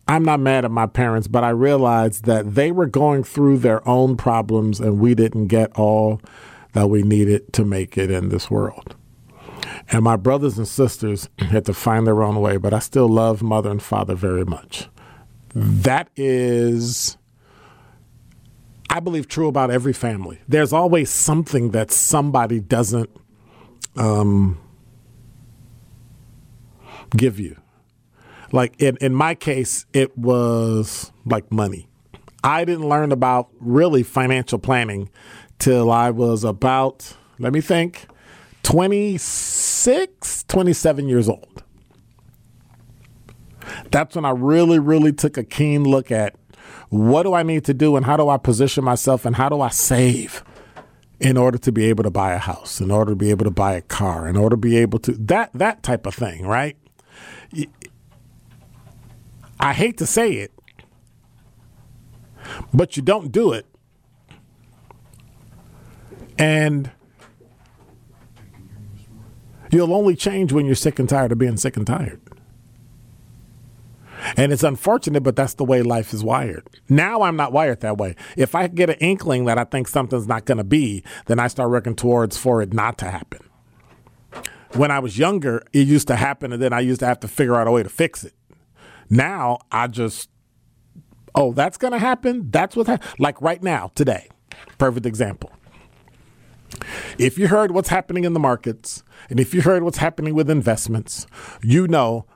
I'm 0.08 0.24
not 0.24 0.40
mad 0.40 0.64
at 0.64 0.70
my 0.70 0.86
parents, 0.86 1.28
but 1.28 1.44
I 1.44 1.50
realized 1.50 2.24
that 2.24 2.54
they 2.54 2.72
were 2.72 2.86
going 2.86 3.22
through 3.22 3.58
their 3.58 3.86
own 3.86 4.16
problems 4.16 4.80
and 4.80 4.98
we 4.98 5.14
didn't 5.14 5.46
get 5.48 5.70
all 5.76 6.20
that 6.72 6.88
we 6.88 7.02
needed 7.02 7.52
to 7.52 7.64
make 7.64 7.96
it 7.98 8.10
in 8.10 8.30
this 8.30 8.50
world. 8.50 8.96
And 9.90 10.02
my 10.02 10.16
brothers 10.16 10.58
and 10.58 10.66
sisters 10.66 11.28
had 11.38 11.64
to 11.66 11.74
find 11.74 12.06
their 12.06 12.22
own 12.22 12.40
way, 12.40 12.56
but 12.56 12.72
I 12.72 12.78
still 12.78 13.08
love 13.08 13.42
mother 13.42 13.70
and 13.70 13.82
father 13.82 14.14
very 14.14 14.44
much. 14.44 14.88
That 15.54 16.08
is, 16.16 17.16
I 18.88 19.00
believe, 19.00 19.28
true 19.28 19.48
about 19.48 19.70
every 19.70 19.92
family. 19.92 20.40
There's 20.48 20.72
always 20.72 21.10
something 21.10 21.70
that 21.70 21.90
somebody 21.90 22.60
doesn't 22.60 23.10
um, 23.96 24.60
give 27.16 27.40
you 27.40 27.56
like 28.52 28.80
in, 28.80 28.96
in 29.00 29.14
my 29.14 29.34
case, 29.34 29.86
it 29.92 30.16
was 30.16 31.12
like 31.24 31.50
money. 31.52 31.88
I 32.42 32.64
didn't 32.64 32.88
learn 32.88 33.12
about 33.12 33.50
really 33.60 34.02
financial 34.02 34.58
planning 34.58 35.10
till 35.58 35.90
I 35.90 36.10
was 36.10 36.42
about, 36.42 37.16
let 37.38 37.52
me 37.52 37.60
think, 37.60 38.06
26, 38.62 40.44
27 40.44 41.08
years 41.08 41.28
old. 41.28 41.62
That's 43.90 44.14
when 44.14 44.24
I 44.24 44.30
really, 44.30 44.78
really 44.78 45.12
took 45.12 45.36
a 45.36 45.44
keen 45.44 45.84
look 45.84 46.10
at 46.10 46.34
what 46.88 47.22
do 47.22 47.34
I 47.34 47.42
need 47.42 47.64
to 47.66 47.74
do 47.74 47.96
and 47.96 48.04
how 48.04 48.16
do 48.16 48.28
I 48.28 48.36
position 48.36 48.84
myself 48.84 49.24
and 49.24 49.36
how 49.36 49.48
do 49.48 49.60
I 49.60 49.68
save 49.68 50.44
in 51.20 51.36
order 51.36 51.58
to 51.58 51.70
be 51.70 51.84
able 51.86 52.02
to 52.02 52.10
buy 52.10 52.32
a 52.32 52.38
house, 52.38 52.80
in 52.80 52.90
order 52.90 53.12
to 53.12 53.16
be 53.16 53.30
able 53.30 53.44
to 53.44 53.50
buy 53.50 53.74
a 53.74 53.82
car, 53.82 54.26
in 54.26 54.36
order 54.36 54.54
to 54.54 54.60
be 54.60 54.76
able 54.76 54.98
to 55.00 55.12
that 55.12 55.50
that 55.52 55.82
type 55.82 56.06
of 56.06 56.14
thing, 56.14 56.46
right? 56.46 56.76
I 59.60 59.72
hate 59.74 59.98
to 59.98 60.06
say 60.06 60.32
it, 60.32 60.52
but 62.72 62.96
you 62.96 63.02
don't 63.02 63.30
do 63.30 63.52
it. 63.52 63.66
And 66.38 66.90
you'll 69.70 69.94
only 69.94 70.16
change 70.16 70.52
when 70.52 70.66
you're 70.66 70.74
sick 70.74 70.98
and 70.98 71.08
tired 71.08 71.32
of 71.32 71.38
being 71.38 71.56
sick 71.56 71.76
and 71.76 71.86
tired. 71.86 72.20
And 74.36 74.52
it's 74.52 74.62
unfortunate, 74.62 75.22
but 75.22 75.36
that's 75.36 75.54
the 75.54 75.64
way 75.64 75.82
life 75.82 76.12
is 76.12 76.22
wired. 76.22 76.66
Now 76.88 77.22
I'm 77.22 77.36
not 77.36 77.52
wired 77.52 77.80
that 77.80 77.96
way. 77.96 78.16
If 78.36 78.54
I 78.54 78.66
get 78.68 78.90
an 78.90 78.96
inkling 78.96 79.46
that 79.46 79.58
I 79.58 79.64
think 79.64 79.88
something's 79.88 80.26
not 80.26 80.44
going 80.44 80.58
to 80.58 80.64
be, 80.64 81.02
then 81.26 81.38
I 81.38 81.48
start 81.48 81.70
working 81.70 81.96
towards 81.96 82.36
for 82.36 82.60
it 82.62 82.72
not 82.72 82.98
to 82.98 83.10
happen. 83.10 83.40
When 84.74 84.90
I 84.90 85.00
was 85.00 85.18
younger, 85.18 85.64
it 85.72 85.88
used 85.88 86.06
to 86.08 86.16
happen, 86.16 86.52
and 86.52 86.62
then 86.62 86.72
I 86.72 86.80
used 86.80 87.00
to 87.00 87.06
have 87.06 87.20
to 87.20 87.28
figure 87.28 87.56
out 87.56 87.66
a 87.66 87.72
way 87.72 87.82
to 87.82 87.88
fix 87.88 88.22
it. 88.22 88.34
Now 89.08 89.58
I 89.72 89.88
just, 89.88 90.30
oh, 91.34 91.52
that's 91.52 91.76
going 91.76 91.92
to 91.92 91.98
happen. 91.98 92.50
That's 92.50 92.76
what, 92.76 92.86
ha-. 92.86 92.98
like 93.18 93.40
right 93.42 93.62
now, 93.62 93.90
today, 93.96 94.28
perfect 94.78 95.06
example. 95.06 95.50
If 97.18 97.38
you 97.38 97.48
heard 97.48 97.72
what's 97.72 97.88
happening 97.88 98.24
in 98.24 98.32
the 98.32 98.40
markets 98.40 99.02
and 99.28 99.40
if 99.40 99.54
you 99.54 99.62
heard 99.62 99.82
what's 99.82 99.98
happening 99.98 100.34
with 100.34 100.48
investments, 100.48 101.26
you 101.62 101.88
know, 101.88 102.26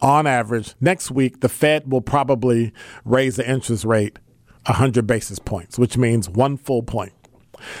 on 0.00 0.26
average, 0.26 0.74
next 0.80 1.10
week, 1.10 1.40
the 1.40 1.48
Fed 1.48 1.90
will 1.90 2.00
probably 2.00 2.72
raise 3.04 3.36
the 3.36 3.48
interest 3.48 3.84
rate 3.84 4.18
100 4.66 5.06
basis 5.06 5.38
points, 5.38 5.78
which 5.78 5.96
means 5.96 6.28
one 6.28 6.56
full 6.56 6.82
point. 6.82 7.12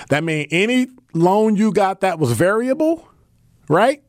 That 0.08 0.22
means 0.22 0.48
any 0.50 0.88
loan 1.14 1.56
you 1.56 1.72
got 1.72 2.00
that 2.00 2.18
was 2.18 2.32
variable, 2.32 3.08
right, 3.68 4.02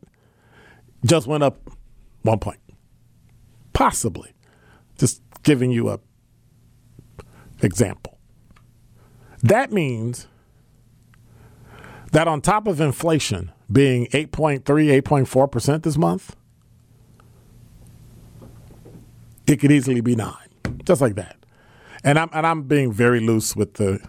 just 1.05 1.27
went 1.27 1.43
up 1.43 1.69
one 2.21 2.39
point. 2.39 2.59
Possibly. 3.73 4.31
Just 4.97 5.21
giving 5.43 5.71
you 5.71 5.89
a 5.89 5.99
example. 7.61 8.17
That 9.41 9.71
means 9.71 10.27
that 12.13 12.27
on 12.27 12.41
top 12.41 12.67
of 12.67 12.79
inflation 12.79 13.51
being 13.71 14.07
8.3, 14.07 14.63
8.4% 14.63 15.83
this 15.83 15.97
month, 15.97 16.35
it 19.45 19.57
could 19.57 19.71
easily 19.71 20.01
be 20.01 20.15
9, 20.15 20.33
just 20.85 21.01
like 21.01 21.15
that. 21.15 21.35
And 22.03 22.19
I'm 22.19 22.29
and 22.33 22.45
I'm 22.45 22.63
being 22.63 22.91
very 22.91 23.19
loose 23.19 23.55
with 23.55 23.75
the 23.75 23.99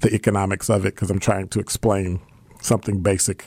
the 0.00 0.14
economics 0.14 0.70
of 0.70 0.86
it 0.86 0.94
because 0.94 1.10
I'm 1.10 1.18
trying 1.18 1.48
to 1.48 1.60
explain 1.60 2.20
something 2.60 3.02
basic. 3.02 3.44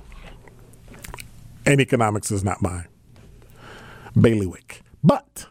And 1.65 1.79
economics 1.79 2.29
is 2.31 2.43
not 2.43 2.61
my 2.61 2.85
bailiwick. 4.19 4.81
But 5.03 5.47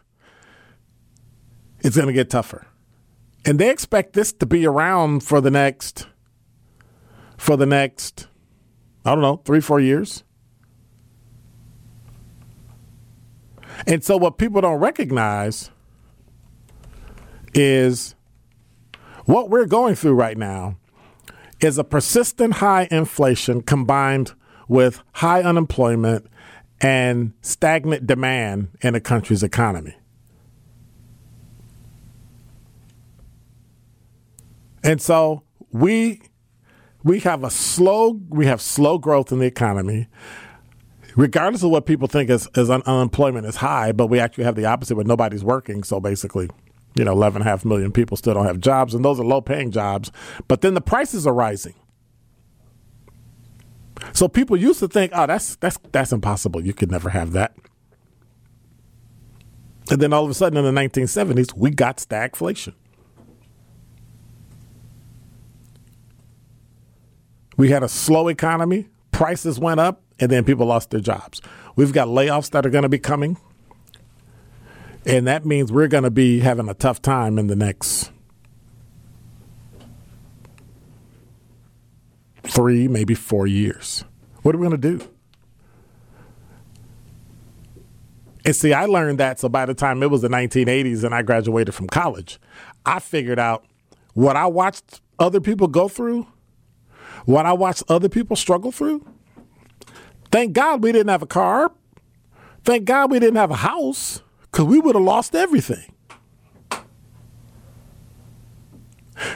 it's 1.81 1.95
going 1.95 2.07
to 2.07 2.13
get 2.13 2.29
tougher. 2.29 2.67
And 3.45 3.59
they 3.59 3.69
expect 3.69 4.13
this 4.13 4.31
to 4.33 4.45
be 4.45 4.65
around 4.65 5.23
for 5.23 5.41
the 5.41 5.51
next, 5.51 6.07
for 7.43 7.57
the 7.57 7.65
next, 7.65 8.27
I 9.03 9.09
don't 9.13 9.21
know, 9.21 9.41
three, 9.43 9.59
four 9.59 9.81
years. 9.81 10.23
And 13.85 14.01
so 14.01 14.15
what 14.15 14.37
people 14.37 14.61
don't 14.61 14.79
recognize 14.79 15.69
is 17.53 18.15
What 19.25 19.49
we're 19.49 19.65
going 19.65 19.95
through 19.95 20.15
right 20.15 20.37
now 20.37 20.77
is 21.61 21.77
a 21.77 21.83
persistent 21.83 22.55
high 22.55 22.87
inflation 22.91 23.61
combined 23.61 24.33
with 24.67 25.01
high 25.13 25.41
unemployment 25.41 26.27
and 26.81 27.33
stagnant 27.41 28.05
demand 28.05 28.69
in 28.81 28.95
a 28.95 28.99
country's 28.99 29.43
economy. 29.43 29.95
And 34.83 35.01
so 35.01 35.43
we 35.71 36.21
we 37.03 37.19
have 37.19 37.43
a 37.43 37.49
slow 37.49 38.19
we 38.29 38.45
have 38.45 38.61
slow 38.61 38.97
growth 38.97 39.31
in 39.31 39.39
the 39.39 39.45
economy. 39.45 40.07
Regardless 41.15 41.61
of 41.61 41.69
what 41.69 41.85
people 41.85 42.07
think 42.07 42.31
is, 42.31 42.47
is 42.55 42.71
un- 42.71 42.81
unemployment 42.85 43.45
is 43.45 43.57
high 43.57 43.91
but 43.91 44.07
we 44.07 44.19
actually 44.19 44.45
have 44.45 44.55
the 44.55 44.65
opposite 44.65 44.95
where 44.95 45.05
nobody's 45.05 45.43
working. 45.43 45.83
So 45.83 45.99
basically 45.99 46.49
you 46.95 47.03
know 47.03 47.15
11.5 47.15 47.65
million 47.65 47.91
people 47.91 48.17
still 48.17 48.33
don't 48.33 48.45
have 48.45 48.59
jobs 48.59 48.93
and 48.93 49.03
those 49.03 49.19
are 49.19 49.25
low 49.25 49.41
paying 49.41 49.71
jobs. 49.71 50.11
But 50.47 50.61
then 50.61 50.73
the 50.73 50.81
prices 50.81 51.27
are 51.27 51.33
rising. 51.33 51.75
So 54.13 54.27
people 54.27 54.57
used 54.57 54.79
to 54.79 54.87
think 54.87 55.11
oh 55.13 55.27
that's 55.27 55.55
that's 55.57 55.77
that's 55.91 56.11
impossible. 56.11 56.65
You 56.65 56.73
could 56.73 56.91
never 56.91 57.09
have 57.09 57.33
that. 57.33 57.55
And 59.91 60.01
then 60.01 60.13
all 60.13 60.23
of 60.23 60.29
a 60.29 60.33
sudden 60.33 60.57
in 60.57 60.73
the 60.73 60.81
1970s 60.81 61.53
we 61.55 61.69
got 61.69 61.97
stagflation 61.97 62.73
We 67.57 67.69
had 67.69 67.83
a 67.83 67.89
slow 67.89 68.27
economy, 68.27 68.87
prices 69.11 69.59
went 69.59 69.79
up, 69.79 70.01
and 70.19 70.31
then 70.31 70.43
people 70.43 70.65
lost 70.65 70.89
their 70.89 70.99
jobs. 70.99 71.41
We've 71.75 71.93
got 71.93 72.07
layoffs 72.07 72.51
that 72.51 72.65
are 72.65 72.69
going 72.69 72.83
to 72.83 72.89
be 72.89 72.99
coming. 72.99 73.37
And 75.05 75.27
that 75.27 75.45
means 75.45 75.71
we're 75.71 75.87
going 75.87 76.03
to 76.05 76.11
be 76.11 76.39
having 76.39 76.69
a 76.69 76.73
tough 76.73 77.01
time 77.01 77.37
in 77.37 77.47
the 77.47 77.55
next 77.55 78.11
three, 82.43 82.87
maybe 82.87 83.15
four 83.15 83.47
years. 83.47 84.05
What 84.43 84.55
are 84.55 84.57
we 84.57 84.67
going 84.67 84.81
to 84.81 84.97
do? 84.97 85.09
And 88.45 88.55
see, 88.55 88.73
I 88.73 88.85
learned 88.85 89.19
that. 89.19 89.39
So 89.39 89.49
by 89.49 89.65
the 89.65 89.73
time 89.73 90.03
it 90.03 90.11
was 90.11 90.21
the 90.21 90.27
1980s 90.27 91.03
and 91.03 91.15
I 91.15 91.21
graduated 91.21 91.73
from 91.73 91.87
college, 91.87 92.39
I 92.85 92.99
figured 92.99 93.39
out 93.39 93.65
what 94.13 94.35
I 94.35 94.45
watched 94.47 95.01
other 95.19 95.39
people 95.39 95.67
go 95.67 95.87
through 95.87 96.27
what 97.25 97.45
I 97.45 97.53
watched 97.53 97.83
other 97.89 98.09
people 98.09 98.35
struggle 98.35 98.71
through. 98.71 99.05
Thank 100.31 100.53
God 100.53 100.83
we 100.83 100.91
didn't 100.91 101.09
have 101.09 101.21
a 101.21 101.27
car. 101.27 101.71
Thank 102.63 102.85
God 102.85 103.11
we 103.11 103.19
didn't 103.19 103.35
have 103.35 103.51
a 103.51 103.57
house 103.57 104.21
because 104.43 104.65
we 104.65 104.79
would 104.79 104.95
have 104.95 105.03
lost 105.03 105.35
everything. 105.35 105.93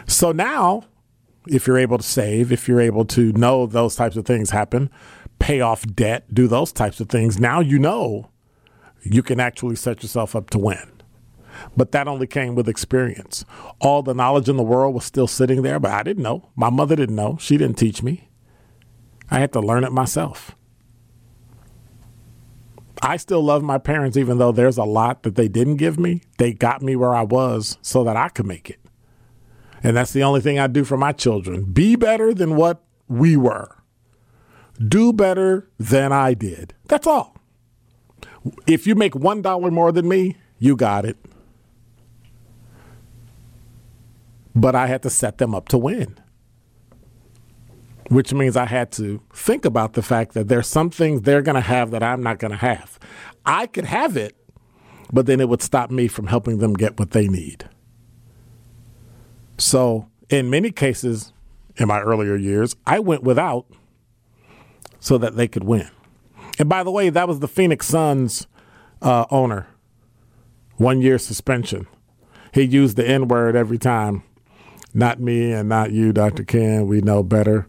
So 0.08 0.32
now, 0.32 0.84
if 1.48 1.68
you're 1.68 1.78
able 1.78 1.98
to 1.98 2.04
save, 2.04 2.52
if 2.52 2.68
you're 2.68 2.82
able 2.82 3.06
to 3.06 3.32
know 3.34 3.66
those 3.66 3.96
types 3.96 4.16
of 4.16 4.26
things 4.26 4.50
happen, 4.50 4.90
pay 5.40 5.62
off 5.62 5.86
debt, 5.86 6.34
do 6.34 6.48
those 6.48 6.72
types 6.72 7.00
of 7.00 7.10
things, 7.10 7.40
now 7.40 7.60
you 7.60 7.80
know 7.80 8.30
you 9.04 9.24
can 9.24 9.40
actually 9.40 9.76
set 9.76 10.02
yourself 10.04 10.36
up 10.36 10.50
to 10.52 10.58
win. 10.58 10.97
But 11.76 11.92
that 11.92 12.08
only 12.08 12.28
came 12.28 12.56
with 12.56 12.70
experience. 12.70 13.46
All 13.80 14.02
the 14.02 14.14
knowledge 14.14 14.50
in 14.50 14.58
the 14.58 14.64
world 14.64 14.96
was 14.96 15.06
still 15.06 15.28
sitting 15.28 15.62
there, 15.62 15.80
but 15.80 15.92
I 15.92 16.04
didn't 16.04 16.24
know. 16.24 16.50
My 16.56 16.70
mother 16.70 16.96
didn't 16.96 17.16
know. 17.16 17.38
She 17.40 17.58
didn't 17.58 17.78
teach 17.78 18.04
me. 18.04 18.30
I 19.30 19.40
had 19.40 19.54
to 19.54 19.60
learn 19.60 19.84
it 19.84 19.92
myself. 19.92 20.56
I 23.02 23.18
still 23.18 23.44
love 23.44 23.62
my 23.62 23.78
parents, 23.78 24.18
even 24.18 24.38
though 24.38 24.52
there's 24.52 24.78
a 24.78 24.84
lot 24.84 25.24
that 25.24 25.36
they 25.36 25.48
didn't 25.48 25.76
give 25.78 26.00
me. 26.00 26.22
They 26.38 26.54
got 26.54 26.82
me 26.82 26.96
where 26.96 27.14
I 27.14 27.22
was 27.22 27.78
so 27.82 28.04
that 28.04 28.18
I 28.18 28.30
could 28.30 28.48
make 28.48 28.70
it. 28.70 28.80
And 29.84 29.96
that's 29.96 30.14
the 30.14 30.24
only 30.24 30.42
thing 30.42 30.58
I 30.58 30.68
do 30.68 30.84
for 30.84 30.98
my 30.98 31.12
children. 31.12 31.66
Be 31.66 31.96
better 31.96 32.34
than 32.34 32.56
what 32.56 32.84
we 33.08 33.38
were. 33.38 33.76
Do 34.86 35.14
better 35.14 35.70
than 35.78 36.12
I 36.12 36.34
did. 36.34 36.74
That's 36.86 37.06
all. 37.06 37.36
If 38.66 38.88
you 38.88 38.96
make 38.96 39.14
$1 39.14 39.72
more 39.72 39.92
than 39.92 40.08
me, 40.08 40.38
you 40.58 40.76
got 40.76 41.06
it. 41.06 41.18
But 44.62 44.76
I 44.76 44.88
had 44.88 45.04
to 45.04 45.10
set 45.10 45.38
them 45.38 45.54
up 45.54 45.70
to 45.70 45.78
win. 45.78 46.18
Which 48.10 48.34
means 48.34 48.58
I 48.58 48.66
had 48.66 48.92
to 48.94 49.22
think 49.34 49.66
about 49.66 49.94
the 49.94 50.02
fact 50.02 50.34
that 50.34 50.48
there's 50.48 50.68
some 50.68 50.90
things 50.90 51.22
they're 51.22 51.42
going 51.42 51.56
to 51.56 51.62
have 51.62 51.92
that 51.92 52.02
I'm 52.02 52.24
not 52.24 52.40
going 52.40 52.52
to 52.52 52.58
have. 52.58 52.98
I 53.46 53.68
could 53.68 53.86
have 53.86 54.18
it, 54.18 54.36
but 55.12 55.26
then 55.26 55.40
it 55.40 55.48
would 55.48 55.62
stop 55.62 55.92
me 55.92 56.08
from 56.08 56.28
helping 56.28 56.58
them 56.58 56.74
get 56.74 56.98
what 56.98 57.12
they 57.12 57.28
need. 57.28 57.70
So, 59.60 60.10
in 60.30 60.50
many 60.50 60.72
cases, 60.72 61.34
in 61.76 61.88
my 61.88 62.02
earlier 62.02 62.36
years, 62.36 62.76
I 62.86 63.00
went 63.00 63.24
without 63.24 63.68
so 65.00 65.18
that 65.18 65.36
they 65.36 65.48
could 65.48 65.64
win. 65.64 65.90
And 66.58 66.68
by 66.68 66.84
the 66.84 66.92
way, 66.92 67.10
that 67.10 67.28
was 67.28 67.40
the 67.40 67.48
Phoenix 67.48 67.88
Suns 67.88 68.48
uh, 69.02 69.26
owner. 69.30 69.68
One 70.78 71.02
year 71.02 71.18
suspension. 71.20 71.88
He 72.54 72.64
used 72.64 72.98
the 72.98 73.08
N 73.08 73.28
word 73.28 73.56
every 73.56 73.78
time 73.78 74.24
not 74.98 75.20
me 75.20 75.52
and 75.54 75.70
not 75.70 75.92
you, 75.92 76.12
Dr. 76.12 76.44
Ken. 76.44 76.88
We 76.88 77.02
know 77.02 77.22
better. 77.22 77.68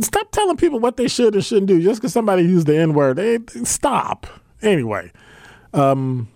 Stop 0.00 0.30
telling 0.30 0.56
people 0.56 0.78
what 0.78 0.96
they 0.96 1.08
should 1.08 1.34
and 1.34 1.44
shouldn't 1.44 1.66
do. 1.66 1.82
Just 1.82 2.00
because 2.00 2.12
somebody 2.12 2.42
used 2.42 2.68
the 2.68 2.76
N 2.76 2.94
word, 2.94 3.16
they 3.16 3.40
stop. 3.64 4.26
Anyway, 4.62 5.10
um, 5.74 6.28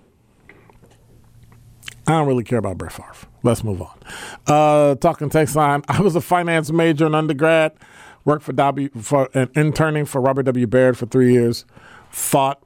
I 2.07 2.13
don't 2.13 2.27
really 2.27 2.43
care 2.43 2.59
about 2.59 2.79
Brett 2.79 2.93
Favre. 2.93 3.15
Let's 3.45 3.63
move 3.63 3.81
on. 3.81 3.99
Uh, 4.47 4.97
talking 4.97 5.31
text 5.31 5.55
line. 5.55 5.83
I 5.89 6.01
was 6.01 6.17
a 6.17 6.21
finance 6.21 6.73
major 6.73 7.07
in 7.07 7.15
undergrad. 7.15 7.73
Worked 8.25 8.43
for 8.43 8.53
W 8.53 8.89
for 9.01 9.29
an 9.35 9.51
interning 9.55 10.05
for 10.05 10.21
Robert 10.21 10.45
W. 10.45 10.67
Baird 10.67 10.99
for 10.99 11.07
three 11.07 11.33
years. 11.33 11.65
Thought 12.11 12.61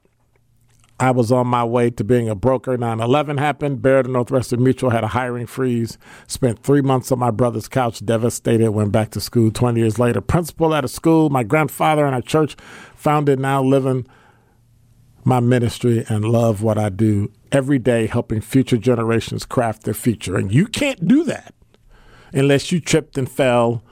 I 0.99 1.11
was 1.11 1.30
on 1.30 1.47
my 1.47 1.62
way 1.62 1.90
to 1.90 2.05
being 2.05 2.28
a 2.28 2.34
broker. 2.34 2.76
9 2.76 3.01
11 3.01 3.36
happened. 3.36 3.82
Baird 3.82 4.07
and 4.07 4.14
Northwestern 4.14 4.62
Mutual 4.62 4.90
had 4.90 5.05
a 5.05 5.09
hiring 5.09 5.47
freeze. 5.47 5.99
Spent 6.26 6.62
three 6.62 6.80
months 6.80 7.12
on 7.12 7.18
my 7.18 7.30
brother's 7.30 7.68
couch, 7.68 8.05
devastated. 8.05 8.70
Went 8.70 8.92
back 8.92 9.11
to 9.11 9.20
school 9.20 9.51
20 9.51 9.78
years 9.78 9.99
later. 9.99 10.20
Principal 10.20 10.74
at 10.74 10.84
a 10.84 10.88
school 10.88 11.28
my 11.28 11.42
grandfather 11.42 12.07
and 12.07 12.16
a 12.16 12.22
church 12.22 12.57
founded, 12.94 13.38
now 13.38 13.62
living 13.62 14.07
my 15.24 15.40
ministry 15.40 16.05
and 16.09 16.24
love 16.24 16.62
what 16.62 16.78
I 16.78 16.88
do 16.88 17.30
every 17.53 17.78
day, 17.78 18.07
helping 18.07 18.40
future 18.40 18.78
generations 18.78 19.44
craft 19.44 19.82
their 19.82 19.94
future. 19.94 20.36
And 20.36 20.55
you 20.55 20.66
can't 20.66 21.07
do 21.07 21.24
that 21.24 21.53
unless 22.32 22.72
you 22.72 22.80
tripped 22.80 23.18
and 23.18 23.30
fell 23.30 23.82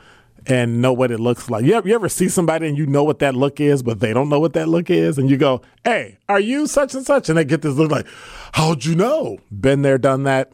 and 0.46 0.82
know 0.82 0.92
what 0.92 1.10
it 1.10 1.20
looks 1.20 1.48
like. 1.48 1.64
You 1.64 1.74
ever, 1.74 1.88
you 1.88 1.94
ever 1.94 2.08
see 2.08 2.28
somebody 2.28 2.68
and 2.68 2.76
you 2.76 2.86
know 2.86 3.02
what 3.02 3.18
that 3.20 3.34
look 3.34 3.60
is, 3.60 3.82
but 3.82 4.00
they 4.00 4.12
don't 4.12 4.28
know 4.28 4.40
what 4.40 4.52
that 4.54 4.68
look 4.68 4.90
is? 4.90 5.18
And 5.18 5.30
you 5.30 5.36
go, 5.36 5.62
hey, 5.84 6.18
are 6.28 6.40
you 6.40 6.66
such 6.66 6.94
and 6.94 7.04
such? 7.04 7.28
And 7.28 7.38
they 7.38 7.44
get 7.44 7.62
this 7.62 7.74
look 7.74 7.90
like, 7.90 8.06
how'd 8.52 8.84
you 8.84 8.94
know? 8.94 9.38
Been 9.50 9.82
there, 9.82 9.98
done 9.98 10.24
that. 10.24 10.52